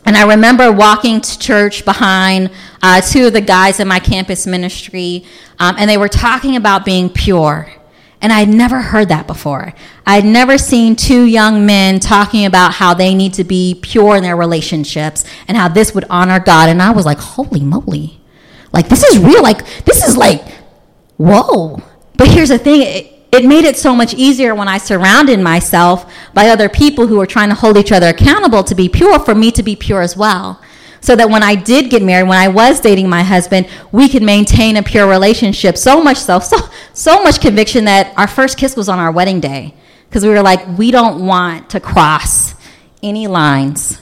and 0.06 0.16
I 0.16 0.28
remember 0.28 0.72
walking 0.72 1.20
to 1.20 1.40
church 1.40 1.84
behind 1.84 2.52
uh, 2.82 3.02
two 3.02 3.28
of 3.28 3.34
the 3.34 3.42
guys 3.42 3.80
in 3.80 3.88
my 3.88 4.00
campus 4.00 4.46
ministry, 4.46 5.26
um, 5.60 5.76
and 5.78 5.90
they 5.90 5.98
were 5.98 6.08
talking 6.08 6.56
about 6.56 6.86
being 6.86 7.10
pure. 7.10 7.72
And 8.22 8.32
I'd 8.32 8.50
never 8.50 8.82
heard 8.82 9.10
that 9.10 9.28
before. 9.28 9.74
I'd 10.06 10.26
never 10.26 10.58
seen 10.58 10.96
two 10.96 11.26
young 11.26 11.66
men 11.66 12.00
talking 12.00 12.46
about 12.46 12.74
how 12.74 12.94
they 12.94 13.14
need 13.14 13.34
to 13.36 13.44
be 13.44 13.78
pure 13.82 14.16
in 14.16 14.24
their 14.24 14.36
relationships 14.36 15.26
and 15.48 15.58
how 15.58 15.68
this 15.68 15.94
would 15.94 16.06
honor 16.10 16.40
God. 16.40 16.70
And 16.70 16.82
I 16.82 16.92
was 16.92 17.06
like, 17.06 17.20
holy 17.20 17.62
moly. 17.62 18.20
Like, 18.72 18.90
this 18.90 19.04
is 19.04 19.20
real. 19.20 19.44
Like, 19.44 19.66
this 19.86 20.04
is 20.04 20.18
like, 20.18 20.44
whoa. 21.18 21.82
But 22.18 22.28
here's 22.30 22.50
the 22.50 22.58
thing 22.58 22.82
it, 22.82 23.15
it 23.36 23.46
made 23.46 23.66
it 23.66 23.78
so 23.78 23.96
much 23.96 24.14
easier 24.14 24.56
when 24.56 24.68
I 24.68 24.78
surrounded 24.78 25.40
myself 25.40 26.12
by 26.34 26.50
other 26.50 26.70
people 26.70 27.08
who 27.08 27.18
were 27.18 27.26
trying 27.26 27.50
to 27.50 27.56
hold 27.56 27.78
each 27.78 27.92
other 27.92 28.08
accountable 28.08 28.64
to 28.64 28.76
be 28.76 28.90
pure 28.90 29.20
for 29.20 29.36
me 29.36 29.52
to 29.52 29.64
be 29.64 29.76
pure 29.76 30.02
as 30.02 30.18
well. 30.18 30.62
So 31.02 31.16
that 31.16 31.30
when 31.30 31.44
I 31.44 31.56
did 31.56 31.92
get 31.92 32.02
married, 32.02 32.28
when 32.28 32.38
I 32.38 32.48
was 32.48 32.80
dating 32.80 33.08
my 33.10 33.22
husband, 33.22 33.68
we 33.92 34.10
could 34.10 34.24
maintain 34.24 34.76
a 34.76 34.84
pure 34.84 35.08
relationship. 35.08 35.78
So 35.78 36.02
much 36.02 36.18
so, 36.18 36.40
so, 36.40 36.58
so 36.94 37.22
much 37.24 37.40
conviction 37.40 37.86
that 37.86 38.12
our 38.18 38.28
first 38.28 38.58
kiss 38.58 38.76
was 38.76 38.90
on 38.90 38.98
our 38.98 39.12
wedding 39.12 39.40
day. 39.40 39.76
Because 40.10 40.24
we 40.24 40.30
were 40.30 40.42
like, 40.42 40.78
we 40.78 40.92
don't 40.92 41.26
want 41.26 41.70
to 41.72 41.80
cross 41.80 42.56
any 43.04 43.28
lines 43.28 44.02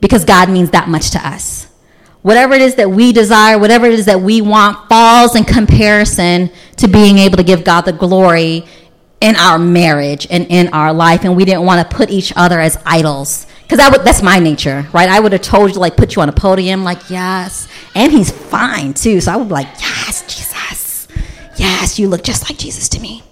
because 0.00 0.24
God 0.24 0.48
means 0.48 0.70
that 0.70 0.88
much 0.88 1.10
to 1.12 1.26
us 1.26 1.67
whatever 2.28 2.52
it 2.52 2.60
is 2.60 2.74
that 2.74 2.90
we 2.90 3.10
desire, 3.10 3.58
whatever 3.58 3.86
it 3.86 3.94
is 3.94 4.04
that 4.04 4.20
we 4.20 4.42
want, 4.42 4.86
falls 4.86 5.34
in 5.34 5.44
comparison 5.44 6.50
to 6.76 6.86
being 6.86 7.16
able 7.16 7.38
to 7.38 7.42
give 7.42 7.64
God 7.64 7.86
the 7.86 7.92
glory 7.92 8.66
in 9.22 9.34
our 9.36 9.58
marriage 9.58 10.26
and 10.28 10.46
in 10.50 10.68
our 10.74 10.92
life. 10.92 11.24
And 11.24 11.34
we 11.34 11.46
didn't 11.46 11.64
want 11.64 11.88
to 11.88 11.96
put 11.96 12.10
each 12.10 12.30
other 12.36 12.60
as 12.60 12.76
idols. 12.84 13.46
Because 13.62 13.78
that's 14.04 14.22
my 14.22 14.40
nature, 14.40 14.86
right? 14.92 15.08
I 15.08 15.20
would 15.20 15.32
have 15.32 15.40
told 15.40 15.72
you, 15.72 15.80
like, 15.80 15.96
put 15.96 16.16
you 16.16 16.20
on 16.20 16.28
a 16.28 16.32
podium, 16.32 16.84
like, 16.84 17.08
yes. 17.08 17.66
And 17.94 18.12
he's 18.12 18.30
fine, 18.30 18.92
too. 18.92 19.22
So 19.22 19.32
I 19.32 19.36
would 19.36 19.48
be 19.48 19.54
like, 19.54 19.68
yes, 19.80 20.20
Jesus. 20.26 21.08
Yes, 21.56 21.98
you 21.98 22.10
look 22.10 22.24
just 22.24 22.50
like 22.50 22.58
Jesus 22.58 22.90
to 22.90 23.00
me. 23.00 23.22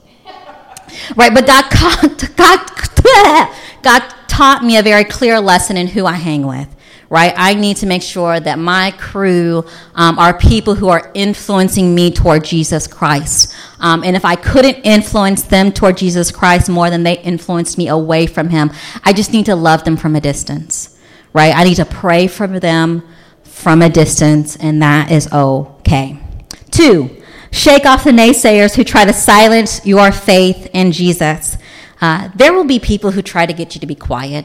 Right? 1.16 1.34
But 1.34 1.46
God, 1.46 1.70
God, 2.36 3.52
God 3.82 4.14
taught 4.26 4.64
me 4.64 4.78
a 4.78 4.82
very 4.82 5.04
clear 5.04 5.38
lesson 5.38 5.76
in 5.76 5.86
who 5.86 6.06
I 6.06 6.14
hang 6.14 6.46
with 6.46 6.74
right? 7.08 7.32
I 7.36 7.54
need 7.54 7.76
to 7.78 7.86
make 7.86 8.02
sure 8.02 8.40
that 8.40 8.58
my 8.58 8.90
crew 8.92 9.64
um, 9.94 10.18
are 10.18 10.36
people 10.36 10.74
who 10.74 10.88
are 10.88 11.10
influencing 11.14 11.94
me 11.94 12.10
toward 12.10 12.44
Jesus 12.44 12.86
Christ. 12.86 13.54
Um, 13.78 14.02
and 14.02 14.16
if 14.16 14.24
I 14.24 14.36
couldn't 14.36 14.76
influence 14.82 15.42
them 15.42 15.72
toward 15.72 15.96
Jesus 15.96 16.30
Christ 16.30 16.68
more 16.68 16.90
than 16.90 17.02
they 17.02 17.18
influenced 17.18 17.78
me 17.78 17.88
away 17.88 18.26
from 18.26 18.48
Him, 18.48 18.70
I 19.04 19.12
just 19.12 19.32
need 19.32 19.46
to 19.46 19.56
love 19.56 19.84
them 19.84 19.96
from 19.96 20.16
a 20.16 20.20
distance, 20.20 20.98
right? 21.32 21.54
I 21.54 21.64
need 21.64 21.76
to 21.76 21.84
pray 21.84 22.26
for 22.26 22.46
them 22.46 23.06
from 23.44 23.82
a 23.82 23.88
distance, 23.88 24.56
and 24.56 24.82
that 24.82 25.10
is 25.10 25.32
okay. 25.32 26.18
Two, 26.70 27.22
shake 27.52 27.86
off 27.86 28.04
the 28.04 28.10
naysayers 28.10 28.74
who 28.74 28.84
try 28.84 29.04
to 29.04 29.12
silence 29.12 29.84
your 29.86 30.12
faith 30.12 30.68
in 30.72 30.92
Jesus. 30.92 31.56
Uh, 32.00 32.28
there 32.34 32.52
will 32.52 32.64
be 32.64 32.78
people 32.78 33.12
who 33.12 33.22
try 33.22 33.46
to 33.46 33.52
get 33.52 33.74
you 33.74 33.80
to 33.80 33.86
be 33.86 33.94
quiet 33.94 34.44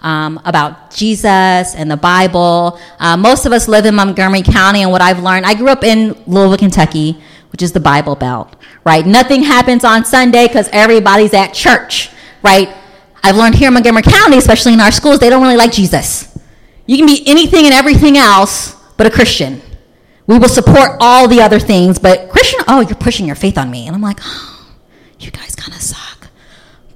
um, 0.00 0.40
about 0.44 0.94
Jesus 0.94 1.74
and 1.74 1.90
the 1.90 1.96
Bible. 1.96 2.78
Uh, 2.98 3.16
most 3.16 3.46
of 3.46 3.52
us 3.52 3.68
live 3.68 3.86
in 3.86 3.94
Montgomery 3.94 4.42
County, 4.42 4.82
and 4.82 4.90
what 4.90 5.02
I've 5.02 5.22
learned, 5.22 5.46
I 5.46 5.54
grew 5.54 5.68
up 5.68 5.84
in 5.84 6.16
Louisville, 6.26 6.56
Kentucky, 6.56 7.20
which 7.52 7.62
is 7.62 7.72
the 7.72 7.80
Bible 7.80 8.14
Belt, 8.14 8.54
right? 8.84 9.04
Nothing 9.06 9.42
happens 9.42 9.84
on 9.84 10.04
Sunday 10.04 10.46
because 10.46 10.68
everybody's 10.72 11.34
at 11.34 11.52
church, 11.54 12.10
right? 12.42 12.68
I've 13.22 13.36
learned 13.36 13.56
here 13.56 13.68
in 13.68 13.74
Montgomery 13.74 14.02
County, 14.02 14.38
especially 14.38 14.74
in 14.74 14.80
our 14.80 14.92
schools, 14.92 15.18
they 15.18 15.30
don't 15.30 15.42
really 15.42 15.56
like 15.56 15.72
Jesus. 15.72 16.38
You 16.86 16.96
can 16.96 17.06
be 17.06 17.22
anything 17.26 17.64
and 17.64 17.74
everything 17.74 18.16
else 18.16 18.74
but 18.96 19.06
a 19.06 19.10
Christian. 19.10 19.60
We 20.26 20.38
will 20.38 20.48
support 20.48 20.92
all 21.00 21.26
the 21.26 21.40
other 21.40 21.58
things, 21.58 21.98
but 21.98 22.28
Christian, 22.30 22.60
oh, 22.68 22.80
you're 22.80 22.94
pushing 22.96 23.26
your 23.26 23.36
faith 23.36 23.56
on 23.56 23.70
me. 23.70 23.86
And 23.86 23.96
I'm 23.96 24.02
like, 24.02 24.20
oh, 24.22 24.76
you 25.18 25.30
guys 25.30 25.54
kind 25.54 25.74
of 25.74 25.80
suck. 25.80 26.28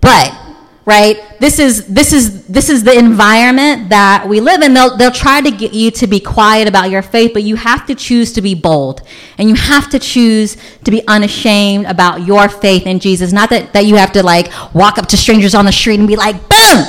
But 0.01 0.39
right? 0.85 1.39
This 1.39 1.59
is 1.59 1.87
this 1.87 2.13
is 2.13 2.47
this 2.47 2.69
is 2.69 2.83
the 2.83 2.97
environment 2.97 3.91
that 3.91 4.27
we 4.29 4.41
live 4.41 4.63
in. 4.63 4.75
They'll, 4.75 4.97
they'll 4.97 5.13
try 5.13 5.41
to 5.41 5.51
get 5.51 5.73
you 5.73 5.91
to 5.93 6.07
be 6.07 6.19
quiet 6.19 6.67
about 6.67 6.91
your 6.91 7.03
faith 7.03 7.33
but 7.35 7.45
you 7.45 7.57
have 7.57 7.87
to 7.87 7.95
choose 7.95 8.33
to 8.33 8.43
be 8.43 8.55
bold. 8.55 9.03
And 9.39 9.49
you 9.49 9.55
have 9.55 9.91
to 9.91 9.99
choose 9.99 10.57
to 10.85 10.91
be 10.91 11.07
unashamed 11.07 11.87
about 11.87 12.27
your 12.27 12.49
faith 12.49 12.87
in 12.87 12.99
jesus. 12.99 13.33
Not 13.33 13.51
that, 13.51 13.73
that 13.75 13.87
you 13.87 13.97
have 13.97 14.13
to 14.13 14.23
like 14.23 14.51
walk 14.75 14.99
up 14.99 15.07
to 15.09 15.17
strangers 15.17 15.55
on 15.55 15.67
the 15.67 15.73
street 15.73 16.01
and 16.01 16.09
be 16.09 16.17
like 16.17 16.37
boom! 16.49 16.85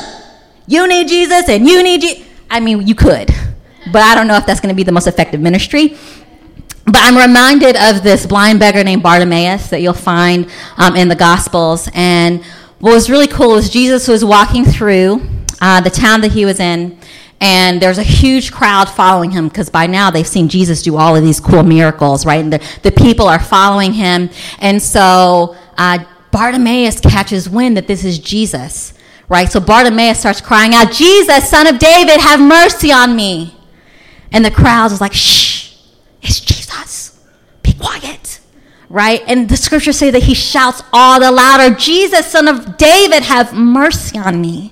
You 0.66 0.88
need 0.88 1.08
jesus 1.08 1.48
and 1.50 1.68
you 1.68 1.84
need 1.84 2.04
you 2.04 2.26
i 2.50 2.60
mean 2.60 2.88
you 2.88 2.96
could 2.96 3.30
but 3.92 4.02
i 4.02 4.16
don't 4.16 4.28
know 4.28 4.36
if 4.36 4.46
that's 4.46 4.60
going 4.60 4.74
to 4.74 4.76
be 4.76 4.84
the 4.84 4.92
most 4.92 5.08
effective 5.08 5.40
ministry. 5.40 5.98
But 6.86 6.98
I'm 6.98 7.18
reminded 7.18 7.78
of 7.78 8.04
this 8.04 8.26
blind 8.26 8.60
beggar 8.60 8.84
named 8.84 9.04
Bartimaeus 9.04 9.70
that 9.70 9.82
you'll 9.82 9.94
find 9.94 10.52
um, 10.76 10.98
in 10.98 11.08
the 11.08 11.16
Gospels. 11.16 11.88
And 11.94 12.44
what 12.84 12.94
was 12.94 13.10
really 13.10 13.28
cool 13.28 13.56
is 13.56 13.70
Jesus 13.70 14.10
was 14.10 14.26
walking 14.26 14.66
through 14.66 15.26
uh, 15.62 15.80
the 15.80 15.90
town 15.90 16.20
that 16.20 16.34
he 16.34 16.44
was 16.44 16.60
in, 16.60 17.00
and 17.40 17.82
there's 17.82 17.98
a 17.98 18.04
huge 18.04 18.52
crowd 18.52 18.90
following 18.90 19.32
him 19.32 19.48
because 19.48 19.70
by 19.70 19.88
now 19.88 20.12
they've 20.12 20.28
seen 20.28 20.50
Jesus 20.50 20.82
do 20.82 20.98
all 20.98 21.16
of 21.16 21.24
these 21.24 21.40
cool 21.40 21.64
miracles, 21.64 22.26
right? 22.26 22.44
And 22.44 22.52
the, 22.52 22.62
the 22.82 22.92
people 22.92 23.26
are 23.30 23.40
following 23.40 23.94
him. 23.94 24.30
And 24.60 24.82
so 24.82 25.56
uh, 25.78 26.04
Bartimaeus 26.32 27.00
catches 27.00 27.50
wind 27.50 27.78
that 27.78 27.88
this 27.88 28.04
is 28.04 28.20
Jesus, 28.20 28.94
right? 29.30 29.50
So 29.50 29.62
Bartimaeus 29.62 30.20
starts 30.20 30.42
crying 30.42 30.74
out, 30.74 30.92
Jesus, 30.92 31.50
son 31.50 31.68
of 31.68 31.80
David, 31.80 32.20
have 32.20 32.42
mercy 32.42 32.92
on 32.92 33.16
me. 33.16 33.56
And 34.34 34.44
the 34.44 34.52
crowd 34.52 34.92
is 34.92 35.00
like, 35.00 35.14
shh, 35.14 35.78
it's 36.22 36.42
Jesus. 36.42 37.26
Be 37.62 37.72
quiet, 37.76 38.42
right? 38.94 39.24
And 39.26 39.50
the 39.50 39.58
scriptures 39.58 39.98
say 39.98 40.12
that 40.12 40.22
he 40.24 40.36
shouts 40.36 40.84
all 40.94 41.20
the 41.20 41.32
louder, 41.32 41.76
Jesus, 41.76 42.28
son 42.28 42.48
of 42.48 42.78
David, 42.78 43.24
have 43.24 43.52
mercy 43.52 44.20
on 44.20 44.40
me. 44.40 44.72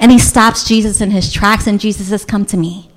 And 0.00 0.10
he 0.10 0.18
stops 0.18 0.66
Jesus 0.66 1.00
in 1.00 1.12
his 1.12 1.32
tracks, 1.32 1.68
and 1.68 1.78
Jesus 1.78 2.08
says, 2.08 2.24
Come 2.24 2.44
to 2.46 2.56
me. 2.56 2.90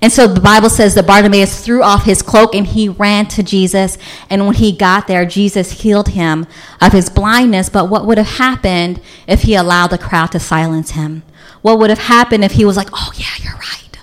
And 0.00 0.12
so 0.12 0.28
the 0.28 0.40
Bible 0.40 0.70
says 0.70 0.94
that 0.94 1.06
Bartimaeus 1.08 1.64
threw 1.64 1.82
off 1.82 2.04
his 2.04 2.22
cloak 2.22 2.54
and 2.54 2.66
he 2.66 2.88
ran 2.88 3.26
to 3.28 3.42
Jesus. 3.42 3.96
And 4.28 4.44
when 4.44 4.56
he 4.56 4.70
got 4.70 5.06
there, 5.06 5.24
Jesus 5.24 5.82
healed 5.82 6.08
him 6.08 6.46
of 6.80 6.92
his 6.92 7.08
blindness. 7.08 7.70
But 7.70 7.88
what 7.88 8.04
would 8.04 8.18
have 8.18 8.36
happened 8.38 9.00
if 9.26 9.42
he 9.42 9.54
allowed 9.54 9.88
the 9.88 9.98
crowd 9.98 10.32
to 10.32 10.40
silence 10.40 10.90
him? 10.90 11.22
What 11.62 11.78
would 11.78 11.90
have 11.90 12.00
happened 12.00 12.44
if 12.44 12.52
he 12.52 12.64
was 12.64 12.76
like, 12.76 12.88
oh, 12.92 13.12
yeah, 13.16 13.34
you're 13.40 13.54
right. 13.54 13.98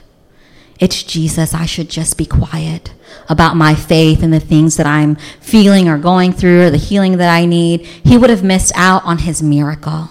It's 0.79 1.03
Jesus. 1.03 1.53
I 1.53 1.65
should 1.65 1.89
just 1.89 2.17
be 2.17 2.25
quiet 2.25 2.93
about 3.29 3.55
my 3.55 3.75
faith 3.75 4.23
and 4.23 4.33
the 4.33 4.39
things 4.39 4.77
that 4.77 4.85
I'm 4.85 5.15
feeling 5.39 5.87
or 5.87 5.97
going 5.97 6.33
through 6.33 6.63
or 6.63 6.69
the 6.69 6.77
healing 6.77 7.17
that 7.17 7.33
I 7.33 7.45
need. 7.45 7.85
He 7.85 8.17
would 8.17 8.29
have 8.29 8.43
missed 8.43 8.71
out 8.75 9.03
on 9.05 9.19
his 9.19 9.41
miracle 9.41 10.09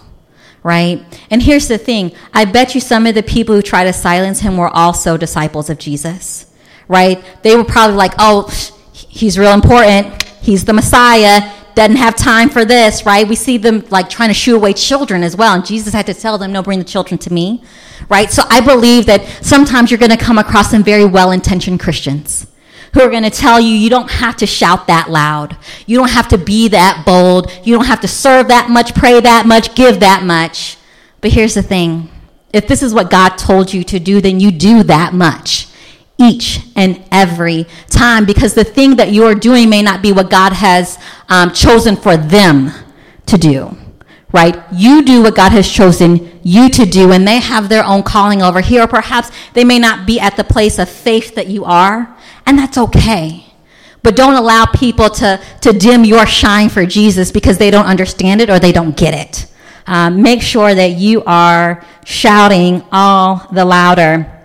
right? 0.62 1.02
And 1.30 1.42
here's 1.42 1.68
the 1.68 1.78
thing 1.78 2.12
I 2.32 2.44
bet 2.44 2.74
you 2.74 2.80
some 2.80 3.06
of 3.06 3.14
the 3.14 3.22
people 3.22 3.54
who 3.54 3.62
try 3.62 3.84
to 3.84 3.92
silence 3.92 4.40
him 4.40 4.56
were 4.56 4.68
also 4.68 5.16
disciples 5.16 5.70
of 5.70 5.78
Jesus, 5.78 6.52
right? 6.88 7.22
They 7.42 7.56
were 7.56 7.64
probably 7.64 7.96
like, 7.96 8.12
oh, 8.18 8.48
he's 8.92 9.38
real 9.38 9.52
important. 9.52 10.22
He's 10.42 10.64
the 10.64 10.72
Messiah. 10.72 11.52
Doesn't 11.74 11.96
have 11.96 12.16
time 12.16 12.50
for 12.50 12.64
this, 12.64 13.06
right? 13.06 13.26
We 13.26 13.36
see 13.36 13.56
them 13.56 13.84
like 13.90 14.10
trying 14.10 14.28
to 14.28 14.34
shoo 14.34 14.56
away 14.56 14.72
children 14.72 15.22
as 15.22 15.36
well. 15.36 15.54
And 15.54 15.64
Jesus 15.64 15.94
had 15.94 16.06
to 16.06 16.14
tell 16.14 16.36
them, 16.36 16.52
no, 16.52 16.62
bring 16.62 16.78
the 16.78 16.84
children 16.84 17.16
to 17.18 17.32
me, 17.32 17.62
right? 18.08 18.30
So 18.30 18.42
I 18.48 18.60
believe 18.60 19.06
that 19.06 19.24
sometimes 19.40 19.90
you're 19.90 19.98
going 19.98 20.10
to 20.10 20.16
come 20.16 20.36
across 20.36 20.70
some 20.70 20.82
very 20.82 21.04
well 21.04 21.30
intentioned 21.30 21.80
Christians 21.80 22.49
who 22.92 23.00
are 23.00 23.10
going 23.10 23.22
to 23.22 23.30
tell 23.30 23.60
you 23.60 23.68
you 23.68 23.90
don't 23.90 24.10
have 24.10 24.36
to 24.38 24.46
shout 24.46 24.86
that 24.86 25.10
loud. 25.10 25.56
You 25.86 25.98
don't 25.98 26.10
have 26.10 26.28
to 26.28 26.38
be 26.38 26.68
that 26.68 27.04
bold. 27.06 27.50
You 27.64 27.76
don't 27.76 27.86
have 27.86 28.00
to 28.00 28.08
serve 28.08 28.48
that 28.48 28.70
much, 28.70 28.94
pray 28.94 29.20
that 29.20 29.46
much, 29.46 29.74
give 29.74 30.00
that 30.00 30.24
much. 30.24 30.76
But 31.20 31.32
here's 31.32 31.54
the 31.54 31.62
thing 31.62 32.10
if 32.52 32.66
this 32.66 32.82
is 32.82 32.92
what 32.92 33.10
God 33.10 33.36
told 33.36 33.72
you 33.72 33.84
to 33.84 34.00
do, 34.00 34.20
then 34.20 34.40
you 34.40 34.50
do 34.50 34.82
that 34.84 35.14
much 35.14 35.68
each 36.18 36.60
and 36.76 37.02
every 37.10 37.66
time 37.88 38.26
because 38.26 38.54
the 38.54 38.64
thing 38.64 38.96
that 38.96 39.12
you're 39.12 39.34
doing 39.34 39.70
may 39.70 39.80
not 39.80 40.02
be 40.02 40.12
what 40.12 40.28
God 40.28 40.52
has 40.52 40.98
um, 41.28 41.52
chosen 41.52 41.96
for 41.96 42.16
them 42.16 42.70
to 43.26 43.38
do 43.38 43.76
right? 44.32 44.62
You 44.72 45.04
do 45.04 45.22
what 45.22 45.34
God 45.34 45.52
has 45.52 45.70
chosen 45.70 46.40
you 46.42 46.68
to 46.70 46.86
do, 46.86 47.12
and 47.12 47.26
they 47.26 47.40
have 47.40 47.68
their 47.68 47.84
own 47.84 48.02
calling 48.02 48.42
over 48.42 48.60
here, 48.60 48.82
or 48.82 48.86
perhaps 48.86 49.30
they 49.54 49.64
may 49.64 49.78
not 49.78 50.06
be 50.06 50.20
at 50.20 50.36
the 50.36 50.44
place 50.44 50.78
of 50.78 50.88
faith 50.88 51.34
that 51.34 51.48
you 51.48 51.64
are, 51.64 52.16
and 52.50 52.58
that's 52.58 52.76
okay. 52.76 53.46
But 54.02 54.16
don't 54.16 54.34
allow 54.34 54.66
people 54.66 55.08
to, 55.08 55.40
to 55.60 55.72
dim 55.72 56.04
your 56.04 56.26
shine 56.26 56.68
for 56.68 56.84
Jesus 56.84 57.30
because 57.30 57.58
they 57.58 57.70
don't 57.70 57.86
understand 57.86 58.40
it 58.40 58.50
or 58.50 58.58
they 58.58 58.72
don't 58.72 58.96
get 58.96 59.14
it. 59.14 59.46
Um, 59.86 60.20
make 60.20 60.42
sure 60.42 60.74
that 60.74 60.92
you 60.92 61.22
are 61.24 61.84
shouting 62.04 62.82
all 62.90 63.46
the 63.52 63.64
louder. 63.64 64.36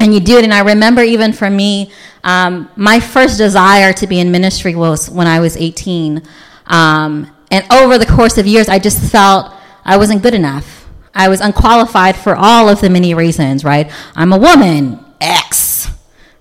And 0.00 0.12
you 0.12 0.18
do 0.18 0.36
it. 0.36 0.44
And 0.44 0.52
I 0.52 0.60
remember 0.60 1.02
even 1.02 1.32
for 1.32 1.48
me, 1.48 1.92
um, 2.24 2.68
my 2.74 2.98
first 2.98 3.38
desire 3.38 3.92
to 3.94 4.06
be 4.08 4.18
in 4.18 4.32
ministry 4.32 4.74
was 4.74 5.08
when 5.08 5.28
I 5.28 5.38
was 5.38 5.56
18. 5.56 6.22
Um, 6.66 7.30
and 7.52 7.72
over 7.72 7.98
the 7.98 8.06
course 8.06 8.36
of 8.36 8.46
years, 8.46 8.68
I 8.68 8.80
just 8.80 9.00
felt 9.12 9.52
I 9.84 9.96
wasn't 9.96 10.22
good 10.22 10.34
enough. 10.34 10.88
I 11.14 11.28
was 11.28 11.40
unqualified 11.40 12.16
for 12.16 12.34
all 12.34 12.68
of 12.68 12.80
the 12.80 12.90
many 12.90 13.14
reasons, 13.14 13.64
right? 13.64 13.92
I'm 14.16 14.32
a 14.32 14.38
woman, 14.38 14.98
X 15.20 15.63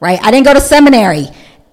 right? 0.04 0.20
I 0.22 0.32
didn't 0.32 0.46
go 0.46 0.54
to 0.54 0.60
seminary. 0.60 1.28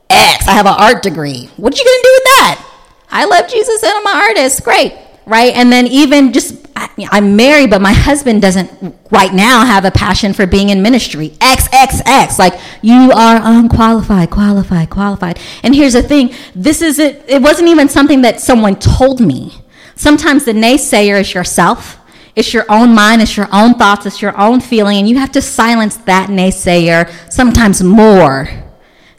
X. 0.08 0.46
I 0.46 0.52
have 0.52 0.66
an 0.66 0.74
art 0.78 1.02
degree. 1.02 1.50
What 1.56 1.74
are 1.74 1.76
you 1.76 1.84
gonna 1.84 2.02
do 2.02 2.12
with 2.14 2.24
that? 2.24 2.66
I 3.10 3.24
love 3.24 3.50
Jesus 3.50 3.82
and 3.82 3.92
I'm 3.92 4.06
an 4.06 4.16
artist. 4.16 4.62
Great, 4.62 4.94
right? 5.26 5.52
And 5.54 5.72
then 5.72 5.88
even 5.88 6.32
just 6.32 6.54
I'm 6.76 7.34
married, 7.36 7.70
but 7.70 7.82
my 7.82 7.92
husband 7.92 8.40
doesn't 8.40 8.70
right 9.10 9.34
now 9.34 9.64
have 9.64 9.84
a 9.84 9.90
passion 9.90 10.32
for 10.32 10.46
being 10.46 10.70
in 10.70 10.80
ministry. 10.80 11.36
X 11.40 11.68
X 11.72 12.00
X. 12.06 12.38
Like 12.38 12.54
you 12.82 13.10
are 13.12 13.40
unqualified, 13.42 14.30
qualified, 14.30 14.90
qualified. 14.90 15.40
And 15.64 15.74
here's 15.74 15.94
the 15.94 16.02
thing: 16.02 16.32
this 16.54 16.82
is 16.82 17.00
it. 17.00 17.24
It 17.28 17.42
wasn't 17.42 17.68
even 17.68 17.88
something 17.88 18.22
that 18.22 18.40
someone 18.40 18.76
told 18.76 19.20
me. 19.20 19.52
Sometimes 19.96 20.44
the 20.44 20.52
naysayer 20.52 21.20
is 21.20 21.34
yourself. 21.34 21.99
It's 22.36 22.54
your 22.54 22.64
own 22.68 22.94
mind, 22.94 23.22
it's 23.22 23.36
your 23.36 23.48
own 23.52 23.74
thoughts, 23.74 24.06
it's 24.06 24.22
your 24.22 24.36
own 24.38 24.60
feeling, 24.60 24.98
and 24.98 25.08
you 25.08 25.18
have 25.18 25.32
to 25.32 25.42
silence 25.42 25.96
that 25.96 26.28
naysayer 26.28 27.10
sometimes 27.30 27.82
more 27.82 28.48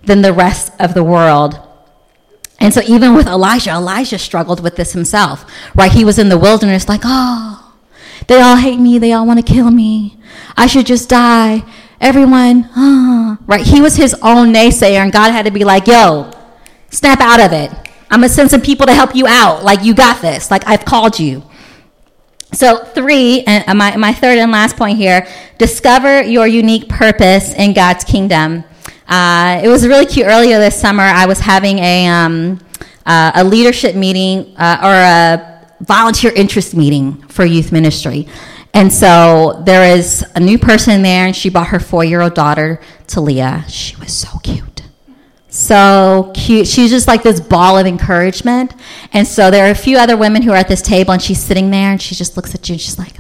than 0.04 0.22
the 0.22 0.34
rest 0.34 0.72
of 0.80 0.94
the 0.94 1.04
world. 1.04 1.60
And 2.60 2.74
so, 2.74 2.82
even 2.88 3.14
with 3.16 3.28
Elijah, 3.28 3.72
Elijah 3.72 4.20
struggled 4.20 4.62
with 4.62 4.76
this 4.76 4.94
himself, 4.94 5.46
right? 5.76 5.92
He 5.92 6.06
was 6.06 6.20
in 6.20 6.30
the 6.30 6.38
wilderness, 6.38 6.88
like, 6.88 7.02
oh, 7.04 7.76
they 8.28 8.40
all 8.40 8.56
hate 8.56 8.80
me, 8.80 8.98
they 9.00 9.14
all 9.14 9.26
want 9.26 9.46
to 9.46 9.54
kill 9.54 9.72
me, 9.72 10.18
I 10.56 10.68
should 10.68 10.86
just 10.86 11.10
die. 11.10 11.64
Everyone, 12.00 12.68
oh. 12.76 13.38
right? 13.46 13.64
He 13.64 13.80
was 13.80 13.96
his 13.96 14.16
own 14.24 14.52
naysayer, 14.52 15.04
and 15.04 15.12
God 15.12 15.32
had 15.32 15.46
to 15.46 15.52
be 15.52 15.64
like, 15.64 15.86
yo, 15.86 16.32
snap 16.90 17.20
out 17.20 17.40
of 17.40 17.54
it. 17.54 17.72
I'm 18.10 18.22
gonna 18.22 18.30
send 18.30 18.50
some 18.50 18.62
people 18.62 18.88
to 18.88 18.94
help 18.94 19.16
you 19.16 19.28
out. 19.28 19.64
Like, 19.64 19.84
you 19.84 19.94
got 19.94 20.22
this. 20.22 20.50
Like, 20.50 20.68
I've 20.68 20.84
called 20.84 21.20
you. 21.20 21.44
So, 22.54 22.84
three, 22.84 23.44
and 23.48 23.78
my, 23.78 23.96
my 23.96 24.14
third 24.14 24.38
and 24.38 24.52
last 24.52 24.76
point 24.76 24.98
here 24.98 25.26
discover 25.58 26.22
your 26.22 26.48
unique 26.48 26.90
purpose 26.90 27.54
in 27.54 27.74
God's 27.74 28.04
kingdom. 28.04 28.66
Uh, 29.08 29.62
it 29.64 29.68
was 29.70 29.88
really 29.88 30.06
cute. 30.06 30.28
Earlier 30.28 30.60
this 30.60 30.80
summer, 30.80 31.04
I 31.04 31.26
was 31.26 31.40
having 31.40 31.80
a, 31.80 32.08
um, 32.08 32.60
uh, 33.06 33.32
a 33.36 33.44
leadership 33.44 33.96
meeting 33.96 34.54
uh, 34.58 34.80
or 34.84 34.94
a 34.94 35.68
volunteer 35.84 36.32
interest 36.34 36.76
meeting 36.76 37.22
for 37.28 37.46
youth 37.46 37.72
ministry. 37.72 38.28
And 38.74 38.92
so 38.92 39.62
there 39.66 39.96
is 39.98 40.26
a 40.36 40.40
new 40.40 40.58
person 40.58 41.02
there, 41.02 41.26
and 41.26 41.36
she 41.36 41.50
brought 41.50 41.68
her 41.68 41.80
four 41.80 42.04
year 42.04 42.22
old 42.22 42.34
daughter, 42.34 42.82
Talia. 43.08 43.66
She 43.68 43.96
was 43.98 44.14
so 44.14 44.40
cute 44.40 44.71
so 45.52 46.32
cute. 46.34 46.68
She's 46.68 46.90
just 46.90 47.08
like 47.08 47.22
this 47.22 47.40
ball 47.40 47.78
of 47.78 47.86
encouragement. 47.86 48.74
And 49.14 49.28
so 49.28 49.52
there 49.52 49.68
are 49.68 49.72
a 49.72 49.76
few 49.76 49.98
other 49.98 50.18
women 50.18 50.42
who 50.42 50.52
are 50.52 50.58
at 50.58 50.68
this 50.68 50.82
table, 50.82 51.12
and 51.12 51.22
she's 51.22 51.40
sitting 51.40 51.70
there, 51.70 51.92
and 51.92 52.02
she 52.02 52.16
just 52.16 52.36
looks 52.36 52.56
at 52.56 52.68
you, 52.68 52.74
and 52.74 52.82
she's 52.82 52.98
like, 52.98 53.18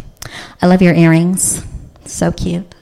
I 0.61 0.67
love 0.67 0.81
your 0.81 0.95
earrings. 0.95 1.63
So 2.05 2.31
cute. 2.31 2.73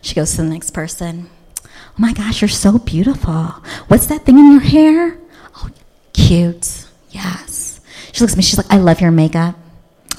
She 0.00 0.14
goes 0.14 0.32
to 0.32 0.42
the 0.42 0.48
next 0.48 0.70
person. 0.70 1.30
Oh 1.64 1.70
my 1.96 2.12
gosh, 2.12 2.42
you're 2.42 2.48
so 2.48 2.78
beautiful. 2.78 3.54
What's 3.88 4.06
that 4.06 4.24
thing 4.24 4.38
in 4.38 4.52
your 4.52 4.60
hair? 4.60 5.18
Oh, 5.56 5.70
cute. 6.12 6.86
Yes. 7.10 7.80
She 8.12 8.20
looks 8.20 8.34
at 8.34 8.36
me, 8.36 8.42
she's 8.42 8.58
like, 8.58 8.70
I 8.70 8.78
love 8.78 9.00
your 9.00 9.10
makeup. 9.10 9.56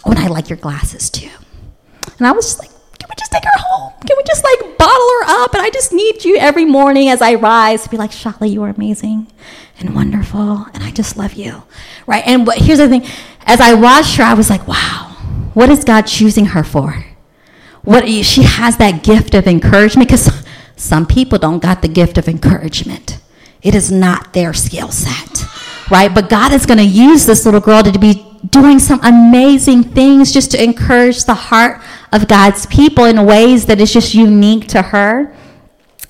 Oh, 0.05 0.11
and 0.11 0.19
I 0.19 0.27
like 0.27 0.49
your 0.49 0.57
glasses 0.57 1.09
too. 1.09 1.29
And 2.17 2.25
I 2.25 2.31
was 2.31 2.45
just 2.45 2.59
like, 2.59 2.69
can 2.69 3.09
we 3.09 3.15
just 3.17 3.31
take 3.31 3.43
her 3.43 3.59
home? 3.59 3.93
Can 4.05 4.17
we 4.17 4.23
just 4.23 4.43
like 4.43 4.77
bottle 4.77 5.09
her 5.19 5.43
up? 5.43 5.53
And 5.53 5.63
I 5.63 5.69
just 5.69 5.91
need 5.91 6.23
you 6.23 6.37
every 6.37 6.65
morning 6.65 7.09
as 7.09 7.21
I 7.21 7.35
rise 7.35 7.83
to 7.83 7.89
be 7.89 7.97
like, 7.97 8.11
Shala, 8.11 8.49
you 8.49 8.63
are 8.63 8.69
amazing 8.69 9.27
and 9.79 9.95
wonderful, 9.95 10.67
and 10.73 10.83
I 10.83 10.91
just 10.91 11.17
love 11.17 11.33
you. 11.33 11.63
Right? 12.07 12.23
And 12.25 12.45
but 12.45 12.57
here's 12.57 12.79
the 12.79 12.87
thing 12.87 13.05
as 13.45 13.59
I 13.61 13.73
watched 13.73 14.17
her, 14.17 14.23
I 14.23 14.33
was 14.33 14.49
like, 14.49 14.67
wow, 14.67 15.15
what 15.53 15.69
is 15.69 15.83
God 15.83 16.03
choosing 16.03 16.47
her 16.47 16.63
for? 16.63 17.05
What 17.83 18.07
she 18.07 18.43
has 18.43 18.77
that 18.77 19.03
gift 19.03 19.35
of 19.35 19.47
encouragement 19.47 20.09
because 20.09 20.31
some 20.75 21.05
people 21.05 21.37
don't 21.37 21.61
got 21.61 21.81
the 21.81 21.87
gift 21.87 22.17
of 22.17 22.27
encouragement. 22.27 23.19
It 23.61 23.75
is 23.75 23.91
not 23.91 24.33
their 24.33 24.53
skill 24.53 24.91
set. 24.91 25.45
Right? 25.91 26.13
But 26.13 26.29
God 26.29 26.51
is 26.51 26.65
going 26.65 26.79
to 26.79 26.83
use 26.83 27.25
this 27.25 27.45
little 27.45 27.59
girl 27.59 27.83
to 27.83 27.99
be 27.99 28.25
doing 28.49 28.79
some 28.79 28.99
amazing 29.03 29.83
things 29.83 30.31
just 30.33 30.51
to 30.51 30.63
encourage 30.63 31.23
the 31.25 31.33
heart 31.33 31.81
of 32.11 32.27
God's 32.27 32.65
people 32.65 33.05
in 33.05 33.25
ways 33.25 33.65
that 33.65 33.79
is 33.79 33.91
just 33.91 34.13
unique 34.13 34.67
to 34.69 34.81
her. 34.81 35.35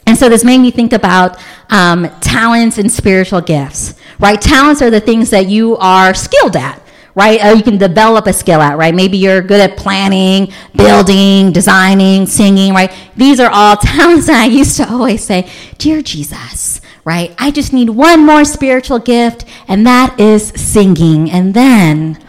And 0.07 0.17
so 0.17 0.29
this 0.29 0.43
made 0.43 0.59
me 0.59 0.71
think 0.71 0.93
about 0.93 1.41
um, 1.69 2.09
talents 2.21 2.77
and 2.77 2.91
spiritual 2.91 3.41
gifts, 3.41 3.95
right? 4.19 4.39
Talents 4.39 4.81
are 4.81 4.89
the 4.89 4.99
things 4.99 5.29
that 5.31 5.47
you 5.47 5.77
are 5.77 6.13
skilled 6.13 6.55
at, 6.55 6.81
right? 7.15 7.43
Or 7.43 7.53
you 7.53 7.63
can 7.63 7.77
develop 7.77 8.27
a 8.27 8.33
skill 8.33 8.61
at, 8.61 8.77
right? 8.77 8.93
Maybe 8.93 9.17
you're 9.17 9.41
good 9.41 9.61
at 9.61 9.77
planning, 9.77 10.51
building, 10.75 11.51
designing, 11.51 12.27
singing, 12.27 12.73
right? 12.73 12.91
These 13.15 13.39
are 13.39 13.49
all 13.51 13.77
talents. 13.81 14.27
And 14.27 14.37
I 14.37 14.45
used 14.45 14.77
to 14.77 14.89
always 14.89 15.23
say, 15.23 15.49
Dear 15.77 16.01
Jesus, 16.03 16.81
right? 17.03 17.33
I 17.39 17.49
just 17.49 17.73
need 17.73 17.89
one 17.89 18.25
more 18.25 18.45
spiritual 18.45 18.99
gift, 18.99 19.45
and 19.67 19.87
that 19.87 20.19
is 20.19 20.49
singing. 20.49 21.31
And 21.31 21.53
then 21.53 22.23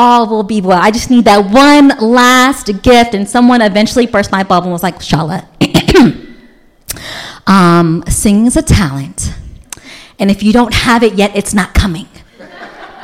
all 0.00 0.26
will 0.26 0.42
be 0.42 0.62
well. 0.62 0.80
I 0.80 0.90
just 0.90 1.10
need 1.10 1.26
that 1.26 1.50
one 1.52 1.88
last 2.00 2.66
gift. 2.82 3.14
And 3.14 3.28
someone 3.28 3.60
eventually 3.60 4.06
burst 4.06 4.32
my 4.32 4.42
bubble 4.42 4.68
and 4.68 4.72
was 4.72 4.82
like, 4.82 5.02
Charlotte, 5.02 5.44
um, 7.46 8.02
singing 8.08 8.46
is 8.46 8.56
a 8.56 8.62
talent. 8.62 9.34
And 10.18 10.30
if 10.30 10.42
you 10.42 10.54
don't 10.54 10.72
have 10.72 11.02
it 11.02 11.14
yet, 11.14 11.36
it's 11.36 11.52
not 11.52 11.74
coming. 11.74 12.08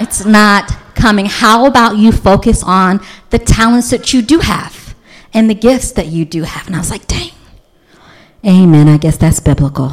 It's 0.01 0.25
not 0.25 0.71
coming. 0.95 1.27
How 1.27 1.67
about 1.67 1.99
you 1.99 2.13
focus 2.13 2.63
on 2.65 3.01
the 3.29 3.39
talents 3.39 3.91
that 3.91 4.15
you 4.15 4.23
do 4.23 4.39
have 4.39 4.95
and 5.35 5.51
the 5.51 5.55
gifts 5.55 5.93
that 5.93 6.07
you 6.07 6.25
do 6.25 6.45
have? 6.45 6.67
And 6.67 6.75
I 6.75 6.79
was 6.79 6.91
like, 6.91 7.07
dang. 7.07 7.33
Amen. 8.47 8.89
I 8.89 8.97
guess 8.97 9.19
that's 9.19 9.41
biblical. 9.41 9.93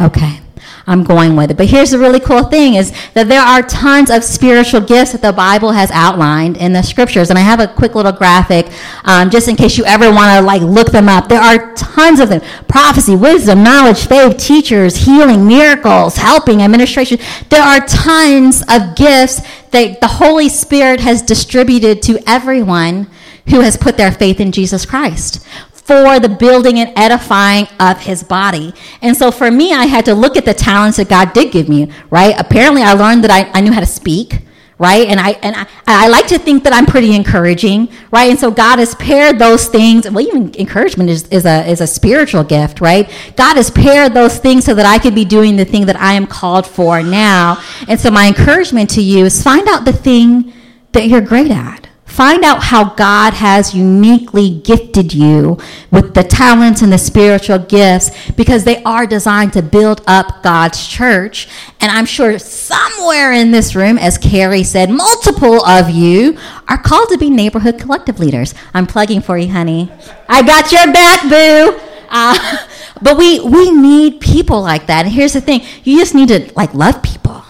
Okay. 0.00 0.40
I'm 0.88 1.04
going 1.04 1.36
with 1.36 1.50
it. 1.50 1.58
But 1.58 1.66
here's 1.66 1.90
the 1.90 1.98
really 1.98 2.18
cool 2.18 2.44
thing 2.44 2.74
is 2.74 2.92
that 3.12 3.28
there 3.28 3.42
are 3.42 3.62
tons 3.62 4.10
of 4.10 4.24
spiritual 4.24 4.80
gifts 4.80 5.12
that 5.12 5.20
the 5.20 5.32
Bible 5.32 5.70
has 5.72 5.90
outlined 5.90 6.56
in 6.56 6.72
the 6.72 6.82
scriptures. 6.82 7.28
And 7.28 7.38
I 7.38 7.42
have 7.42 7.60
a 7.60 7.68
quick 7.68 7.94
little 7.94 8.10
graphic 8.10 8.72
um, 9.04 9.28
just 9.28 9.48
in 9.48 9.54
case 9.54 9.76
you 9.76 9.84
ever 9.84 10.10
want 10.10 10.38
to 10.38 10.40
like 10.40 10.62
look 10.62 10.90
them 10.90 11.06
up. 11.06 11.28
There 11.28 11.40
are 11.40 11.74
tons 11.74 12.20
of 12.20 12.30
them. 12.30 12.40
Prophecy, 12.68 13.16
wisdom, 13.16 13.62
knowledge, 13.62 14.06
faith, 14.06 14.38
teachers, 14.38 14.96
healing, 14.96 15.46
miracles, 15.46 16.16
helping, 16.16 16.62
administration. 16.62 17.18
There 17.50 17.62
are 17.62 17.80
tons 17.86 18.62
of 18.62 18.96
gifts 18.96 19.42
that 19.72 20.00
the 20.00 20.08
Holy 20.08 20.48
Spirit 20.48 21.00
has 21.00 21.20
distributed 21.20 22.00
to 22.02 22.18
everyone 22.26 23.10
who 23.50 23.60
has 23.60 23.76
put 23.76 23.98
their 23.98 24.12
faith 24.12 24.40
in 24.40 24.52
Jesus 24.52 24.86
Christ 24.86 25.46
for 25.88 26.20
the 26.20 26.28
building 26.28 26.78
and 26.78 26.92
edifying 26.96 27.66
of 27.80 27.98
his 27.98 28.22
body. 28.22 28.74
And 29.00 29.16
so 29.16 29.30
for 29.30 29.50
me, 29.50 29.72
I 29.72 29.86
had 29.86 30.04
to 30.04 30.14
look 30.14 30.36
at 30.36 30.44
the 30.44 30.52
talents 30.52 30.98
that 30.98 31.08
God 31.08 31.32
did 31.32 31.50
give 31.50 31.66
me, 31.66 31.90
right? 32.10 32.34
Apparently, 32.38 32.82
I 32.82 32.92
learned 32.92 33.24
that 33.24 33.30
I, 33.30 33.50
I 33.58 33.62
knew 33.62 33.72
how 33.72 33.80
to 33.80 33.86
speak. 33.86 34.42
Right, 34.80 35.08
and 35.08 35.18
I 35.18 35.30
and 35.42 35.56
I, 35.56 35.66
I 35.88 36.06
like 36.06 36.28
to 36.28 36.38
think 36.38 36.62
that 36.62 36.72
I'm 36.72 36.86
pretty 36.86 37.12
encouraging, 37.12 37.88
right? 38.12 38.30
And 38.30 38.38
so 38.38 38.48
God 38.48 38.78
has 38.78 38.94
paired 38.94 39.36
those 39.40 39.66
things. 39.66 40.08
Well, 40.08 40.20
even 40.20 40.54
encouragement 40.54 41.10
is, 41.10 41.26
is 41.30 41.46
a 41.46 41.68
is 41.68 41.80
a 41.80 41.86
spiritual 41.88 42.44
gift, 42.44 42.80
right? 42.80 43.10
God 43.34 43.56
has 43.56 43.72
paired 43.72 44.14
those 44.14 44.38
things 44.38 44.64
so 44.64 44.74
that 44.74 44.86
I 44.86 45.00
could 45.00 45.16
be 45.16 45.24
doing 45.24 45.56
the 45.56 45.64
thing 45.64 45.86
that 45.86 45.96
I 45.96 46.12
am 46.12 46.28
called 46.28 46.64
for 46.64 47.02
now. 47.02 47.60
And 47.88 47.98
so 47.98 48.08
my 48.12 48.28
encouragement 48.28 48.90
to 48.90 49.02
you 49.02 49.24
is 49.24 49.42
find 49.42 49.66
out 49.66 49.84
the 49.84 49.92
thing 49.92 50.52
that 50.92 51.08
you're 51.08 51.22
great 51.22 51.50
at 51.50 51.87
Find 52.18 52.42
out 52.42 52.64
how 52.64 52.82
God 52.82 53.32
has 53.34 53.76
uniquely 53.76 54.50
gifted 54.50 55.14
you 55.14 55.56
with 55.92 56.14
the 56.14 56.24
talents 56.24 56.82
and 56.82 56.92
the 56.92 56.98
spiritual 56.98 57.60
gifts 57.60 58.10
because 58.32 58.64
they 58.64 58.82
are 58.82 59.06
designed 59.06 59.52
to 59.52 59.62
build 59.62 60.02
up 60.08 60.42
God's 60.42 60.84
church. 60.84 61.46
And 61.80 61.92
I'm 61.92 62.06
sure 62.06 62.36
somewhere 62.40 63.32
in 63.32 63.52
this 63.52 63.76
room, 63.76 63.98
as 63.98 64.18
Carrie 64.18 64.64
said, 64.64 64.90
multiple 64.90 65.64
of 65.64 65.90
you 65.90 66.36
are 66.66 66.82
called 66.82 67.08
to 67.10 67.18
be 67.18 67.30
neighborhood 67.30 67.78
collective 67.78 68.18
leaders. 68.18 68.52
I'm 68.74 68.88
plugging 68.88 69.20
for 69.20 69.38
you, 69.38 69.52
honey. 69.52 69.88
I 70.28 70.42
got 70.42 70.72
your 70.72 70.92
back, 70.92 71.22
boo. 71.22 71.80
Uh, 72.08 72.66
but 73.00 73.16
we 73.16 73.38
we 73.38 73.70
need 73.70 74.20
people 74.20 74.60
like 74.60 74.88
that. 74.88 75.04
And 75.04 75.14
here's 75.14 75.34
the 75.34 75.40
thing: 75.40 75.60
you 75.84 76.00
just 76.00 76.16
need 76.16 76.30
to 76.30 76.52
like 76.56 76.74
love 76.74 77.00
people, 77.00 77.44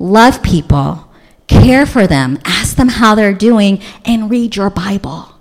love 0.00 0.42
people 0.42 1.09
care 1.50 1.84
for 1.84 2.06
them, 2.06 2.38
ask 2.44 2.76
them 2.76 2.88
how 2.88 3.14
they're 3.14 3.34
doing, 3.34 3.82
and 4.04 4.30
read 4.30 4.56
your 4.56 4.70
Bible. 4.70 5.34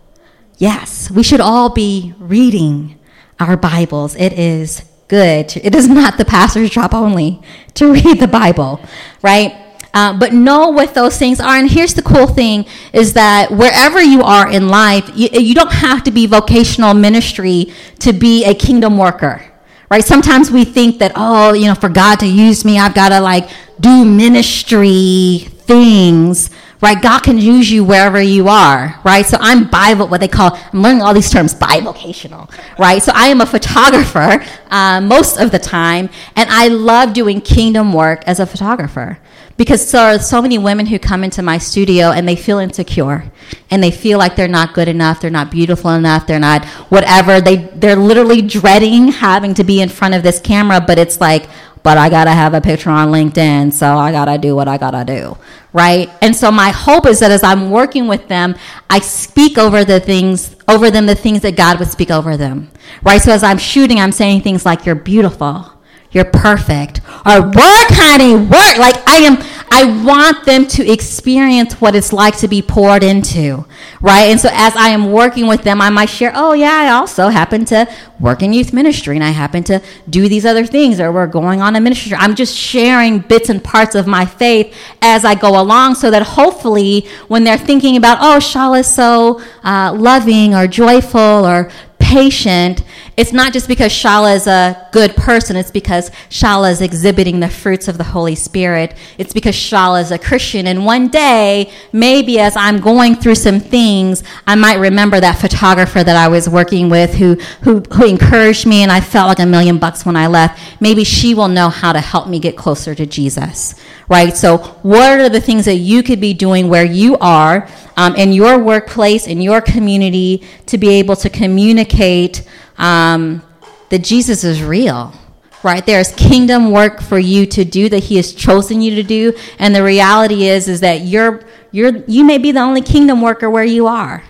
Yes, 0.58 1.10
we 1.10 1.24
should 1.24 1.40
all 1.40 1.70
be 1.70 2.14
reading 2.18 3.00
our 3.40 3.56
Bibles. 3.56 4.16
It 4.16 4.34
is 4.34 4.84
good. 5.08 5.56
It 5.56 5.76
is 5.76 5.88
not 5.88 6.18
the 6.18 6.26
pastor's 6.26 6.72
job 6.72 6.94
only 6.94 7.42
to 7.76 7.94
read 7.94 8.20
the 8.20 8.28
Bible, 8.28 8.82
right? 9.22 9.68
Uh, 9.94 10.18
but 10.18 10.34
know 10.34 10.70
what 10.70 10.94
those 10.94 11.18
things 11.18 11.40
are. 11.40 11.56
And 11.56 11.70
here's 11.70 11.94
the 11.94 12.04
cool 12.04 12.28
thing 12.28 12.66
is 12.92 13.14
that 13.14 13.52
wherever 13.52 14.02
you 14.02 14.22
are 14.22 14.50
in 14.50 14.68
life, 14.68 15.10
you, 15.16 15.30
you 15.32 15.56
don't 15.56 15.72
have 15.72 16.04
to 16.04 16.12
be 16.12 16.28
vocational 16.28 16.94
ministry 16.94 17.74
to 18.00 18.14
be 18.14 18.46
a 18.46 18.54
kingdom 18.54 18.98
worker 18.98 19.49
right? 19.90 20.04
Sometimes 20.04 20.52
we 20.52 20.66
think 20.66 21.00
that, 21.00 21.14
oh, 21.16 21.54
you 21.54 21.66
know, 21.66 21.76
for 21.76 21.90
God 21.90 22.20
to 22.20 22.28
use 22.28 22.64
me, 22.64 22.80
I've 22.80 22.94
got 22.94 23.10
to 23.10 23.20
like 23.20 23.50
do 23.80 24.06
ministry 24.06 25.48
things, 25.50 26.50
right? 26.82 27.02
God 27.02 27.22
can 27.22 27.38
use 27.38 27.72
you 27.72 27.84
wherever 27.84 28.22
you 28.22 28.48
are, 28.48 29.00
right? 29.04 29.26
So 29.26 29.38
I'm 29.40 29.70
Bible, 29.70 30.08
what 30.08 30.20
they 30.20 30.28
call, 30.28 30.58
I'm 30.74 30.82
learning 30.82 31.02
all 31.02 31.14
these 31.14 31.30
terms, 31.30 31.54
bivocational, 31.54 32.52
right? 32.78 33.02
So 33.02 33.12
I 33.16 33.28
am 33.28 33.42
a 33.42 33.46
photographer 33.46 34.44
uh, 34.70 35.02
most 35.02 35.40
of 35.40 35.52
the 35.52 35.60
time, 35.60 36.10
and 36.36 36.50
I 36.50 36.68
love 36.68 37.14
doing 37.14 37.42
kingdom 37.42 37.94
work 37.94 38.24
as 38.26 38.40
a 38.40 38.46
photographer 38.46 39.20
because 39.60 39.92
there 39.92 40.16
are 40.16 40.18
so 40.20 40.42
many 40.42 40.58
women 40.58 40.86
who 40.86 40.98
come 40.98 41.22
into 41.22 41.42
my 41.42 41.58
studio 41.58 42.12
and 42.12 42.26
they 42.26 42.36
feel 42.38 42.60
insecure 42.60 43.30
and 43.70 43.84
they 43.84 43.92
feel 43.92 44.18
like 44.18 44.38
they're 44.38 44.48
not 44.48 44.74
good 44.74 44.88
enough 44.88 45.20
they're 45.20 45.30
not 45.30 45.52
beautiful 45.52 45.92
enough 45.92 46.26
they're 46.26 46.40
not 46.40 46.64
whatever 46.96 47.42
they 47.42 47.58
they're 47.82 47.98
literally 47.98 48.42
dreading 48.42 49.10
having 49.10 49.54
to 49.54 49.66
be 49.66 49.82
in 49.82 49.90
front 49.90 50.16
of 50.16 50.24
this 50.24 50.40
camera 50.40 50.80
but 50.80 50.98
it's 50.98 51.20
like 51.20 51.50
but 51.84 51.98
I 51.98 52.10
gotta 52.10 52.32
have 52.32 52.54
a 52.54 52.62
picture 52.62 52.90
on 52.90 53.08
LinkedIn, 53.08 53.72
so 53.72 53.96
I 53.96 54.12
gotta 54.12 54.38
do 54.38 54.54
what 54.54 54.68
I 54.68 54.78
gotta 54.78 55.06
do, 55.06 55.38
right? 55.72 56.10
And 56.22 56.36
so 56.36 56.52
my 56.52 56.72
hope 56.72 57.06
is 57.06 57.20
that 57.20 57.32
as 57.32 57.42
I'm 57.42 57.72
working 57.72 58.10
with 58.10 58.28
them, 58.28 58.56
I 58.90 59.00
speak 59.00 59.58
over 59.58 59.86
the 59.86 60.02
things, 60.02 60.58
over 60.68 60.92
them, 60.92 61.06
the 61.06 61.16
things 61.16 61.42
that 61.44 61.56
God 61.56 61.80
would 61.80 61.88
speak 61.88 62.12
over 62.12 62.36
them, 62.36 62.70
right? 63.02 63.22
So 63.22 63.32
as 63.32 63.44
I'm 63.44 63.58
shooting, 63.58 63.98
I'm 63.98 64.12
saying 64.12 64.42
things 64.42 64.66
like, 64.66 64.86
"You're 64.86 64.96
beautiful." 64.96 65.79
You're 66.12 66.26
perfect. 66.26 67.02
Or 67.24 67.42
work, 67.42 67.90
honey, 67.92 68.36
work. 68.36 68.78
Like 68.80 68.96
I 69.08 69.18
am, 69.18 69.38
I 69.70 70.04
want 70.04 70.44
them 70.46 70.66
to 70.68 70.92
experience 70.92 71.74
what 71.80 71.96
it's 71.96 72.12
like 72.12 72.36
to 72.40 72.48
be 72.48 72.64
poured 72.64 73.04
into, 73.04 73.66
right? 74.02 74.24
And 74.24 74.40
so 74.40 74.50
as 74.52 74.76
I 74.76 74.90
am 74.90 75.12
working 75.12 75.46
with 75.46 75.62
them, 75.62 75.80
I 75.82 75.92
might 75.92 76.08
share, 76.10 76.32
oh 76.34 76.54
yeah, 76.54 76.72
I 76.72 76.90
also 76.90 77.28
happen 77.28 77.64
to 77.66 77.88
work 78.20 78.42
in 78.42 78.54
youth 78.54 78.74
ministry 78.74 79.18
and 79.18 79.24
I 79.24 79.30
happen 79.30 79.64
to 79.66 79.84
do 80.10 80.28
these 80.28 80.48
other 80.48 80.66
things 80.66 81.00
or 81.00 81.12
we're 81.12 81.28
going 81.28 81.62
on 81.62 81.76
a 81.76 81.82
ministry. 81.82 82.18
I'm 82.18 82.34
just 82.34 82.58
sharing 82.58 83.20
bits 83.20 83.50
and 83.50 83.64
parts 83.64 83.94
of 83.94 84.08
my 84.08 84.26
faith 84.26 84.76
as 85.04 85.24
I 85.24 85.36
go 85.36 85.62
along 85.62 85.94
so 85.96 86.10
that 86.10 86.24
hopefully 86.24 87.08
when 87.28 87.44
they're 87.44 87.58
thinking 87.58 87.98
about, 87.98 88.18
oh, 88.20 88.40
Shala 88.40 88.80
is 88.80 88.92
so 88.92 89.42
uh, 89.64 89.94
loving 89.96 90.56
or 90.56 90.66
joyful 90.66 91.20
or 91.20 91.70
patient, 92.00 92.84
it's 93.18 93.34
not 93.34 93.54
just 93.54 93.68
because 93.68 93.92
Shala 93.92 94.36
is 94.36 94.48
a 94.48 94.88
good 94.92 95.16
person, 95.16 95.56
it's 95.56 95.72
because 95.72 96.10
Shala 96.30 96.72
is 96.72 96.82
exhibiting 96.82 97.40
the 97.40 97.50
fruits 97.50 97.88
of 97.88 97.98
the 97.98 98.04
Holy 98.04 98.36
Spirit. 98.36 98.96
It's 99.18 99.34
because 99.34 99.56
Shala 99.56 100.02
is 100.02 100.12
a 100.12 100.18
Christian. 100.18 100.66
And 100.68 100.86
one 100.86 101.10
day, 101.10 101.72
maybe 101.92 102.40
as 102.40 102.56
I'm 102.56 102.80
going 102.80 103.16
through 103.16 103.36
some 103.36 103.60
things, 103.60 104.24
I 104.48 104.56
might 104.56 104.76
remember 104.76 105.20
that 105.20 105.34
photographer 105.34 106.04
that 106.04 106.16
I 106.16 106.28
was 106.30 106.50
working 106.50 106.90
with 106.90 107.14
who, 107.14 107.36
who, 107.62 107.82
who 107.94 108.08
encouraged 108.08 108.66
me 108.66 108.82
and 108.82 108.92
I 108.92 109.02
felt 109.02 109.28
like 109.28 109.40
a 109.40 109.46
million 109.46 109.78
bucks 109.78 110.06
when 110.06 110.16
I 110.16 110.28
left. 110.28 110.60
Maybe 110.82 111.04
she 111.04 111.36
will 111.36 111.50
know 111.50 111.70
how 111.70 111.94
to 111.94 112.00
help 112.00 112.28
me 112.28 112.40
get 112.40 112.58
closer 112.58 112.96
to 112.96 113.06
Jesus 113.06 113.76
right? 114.10 114.36
So, 114.36 114.58
what 114.82 115.20
are 115.20 115.30
the 115.30 115.40
things 115.40 115.66
that 115.66 115.76
you 115.76 116.04
could 116.04 116.20
be 116.20 116.34
doing 116.34 116.68
where 116.68 116.84
you 116.84 117.18
are 117.20 117.70
um, 117.96 118.16
in 118.16 118.34
your 118.34 118.58
workplace, 118.58 119.28
in 119.28 119.40
your 119.40 119.62
community, 119.62 120.44
to 120.66 120.78
be 120.78 120.90
able 120.96 121.16
to 121.18 121.30
communicate 121.30 122.46
um, 122.78 123.42
that 123.90 124.04
Jesus 124.04 124.44
is 124.44 124.62
real? 124.62 125.14
Right 125.62 125.86
there's 125.86 126.14
kingdom 126.14 126.72
work 126.72 127.02
for 127.02 127.20
you 127.20 127.46
to 127.48 127.66
do 127.66 127.90
that 127.90 128.06
He 128.06 128.16
has 128.16 128.34
chosen 128.34 128.82
you 128.82 128.96
to 128.96 129.04
do, 129.04 129.34
and 129.60 129.76
the 129.76 129.84
reality 129.84 130.46
is 130.46 130.70
is 130.70 130.80
that 130.80 131.02
you're 131.02 131.44
you're 131.72 131.98
you 132.08 132.24
may 132.24 132.38
be 132.38 132.54
the 132.54 132.62
only 132.62 132.82
kingdom 132.82 133.22
worker 133.22 133.50
where 133.50 133.66
you 133.66 133.86
are, 133.86 134.24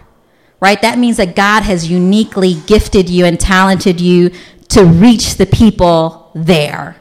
right? 0.60 0.82
That 0.82 0.98
means 0.98 1.18
that 1.18 1.36
God 1.36 1.62
has 1.62 1.88
uniquely 1.88 2.56
gifted 2.66 3.10
you 3.10 3.26
and 3.26 3.40
talented 3.40 4.02
you 4.02 4.32
to 4.70 4.86
reach 4.86 5.36
the 5.36 5.46
people 5.46 6.32
there, 6.34 6.96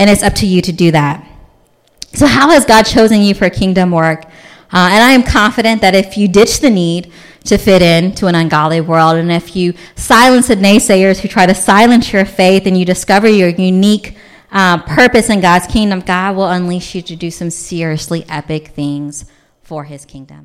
and 0.00 0.10
it's 0.10 0.24
up 0.24 0.34
to 0.34 0.48
you 0.48 0.60
to 0.62 0.72
do 0.72 0.90
that. 0.90 1.29
So, 2.12 2.26
how 2.26 2.50
has 2.50 2.64
God 2.64 2.82
chosen 2.82 3.22
you 3.22 3.34
for 3.34 3.48
kingdom 3.50 3.90
work? 3.92 4.24
Uh, 4.72 4.88
and 4.92 5.02
I 5.02 5.12
am 5.12 5.22
confident 5.22 5.80
that 5.80 5.94
if 5.94 6.16
you 6.16 6.28
ditch 6.28 6.60
the 6.60 6.70
need 6.70 7.12
to 7.44 7.56
fit 7.56 7.82
in 7.82 8.14
to 8.16 8.26
an 8.26 8.34
ungodly 8.34 8.80
world, 8.80 9.16
and 9.16 9.30
if 9.32 9.56
you 9.56 9.74
silence 9.96 10.48
the 10.48 10.56
naysayers 10.56 11.20
who 11.20 11.28
try 11.28 11.46
to 11.46 11.54
silence 11.54 12.12
your 12.12 12.24
faith, 12.24 12.66
and 12.66 12.78
you 12.78 12.84
discover 12.84 13.28
your 13.28 13.48
unique 13.48 14.16
uh, 14.52 14.78
purpose 14.82 15.30
in 15.30 15.40
God's 15.40 15.66
kingdom, 15.66 16.00
God 16.00 16.36
will 16.36 16.48
unleash 16.48 16.94
you 16.94 17.02
to 17.02 17.16
do 17.16 17.30
some 17.30 17.50
seriously 17.50 18.24
epic 18.28 18.68
things 18.68 19.24
for 19.62 19.84
His 19.84 20.04
kingdom. 20.04 20.38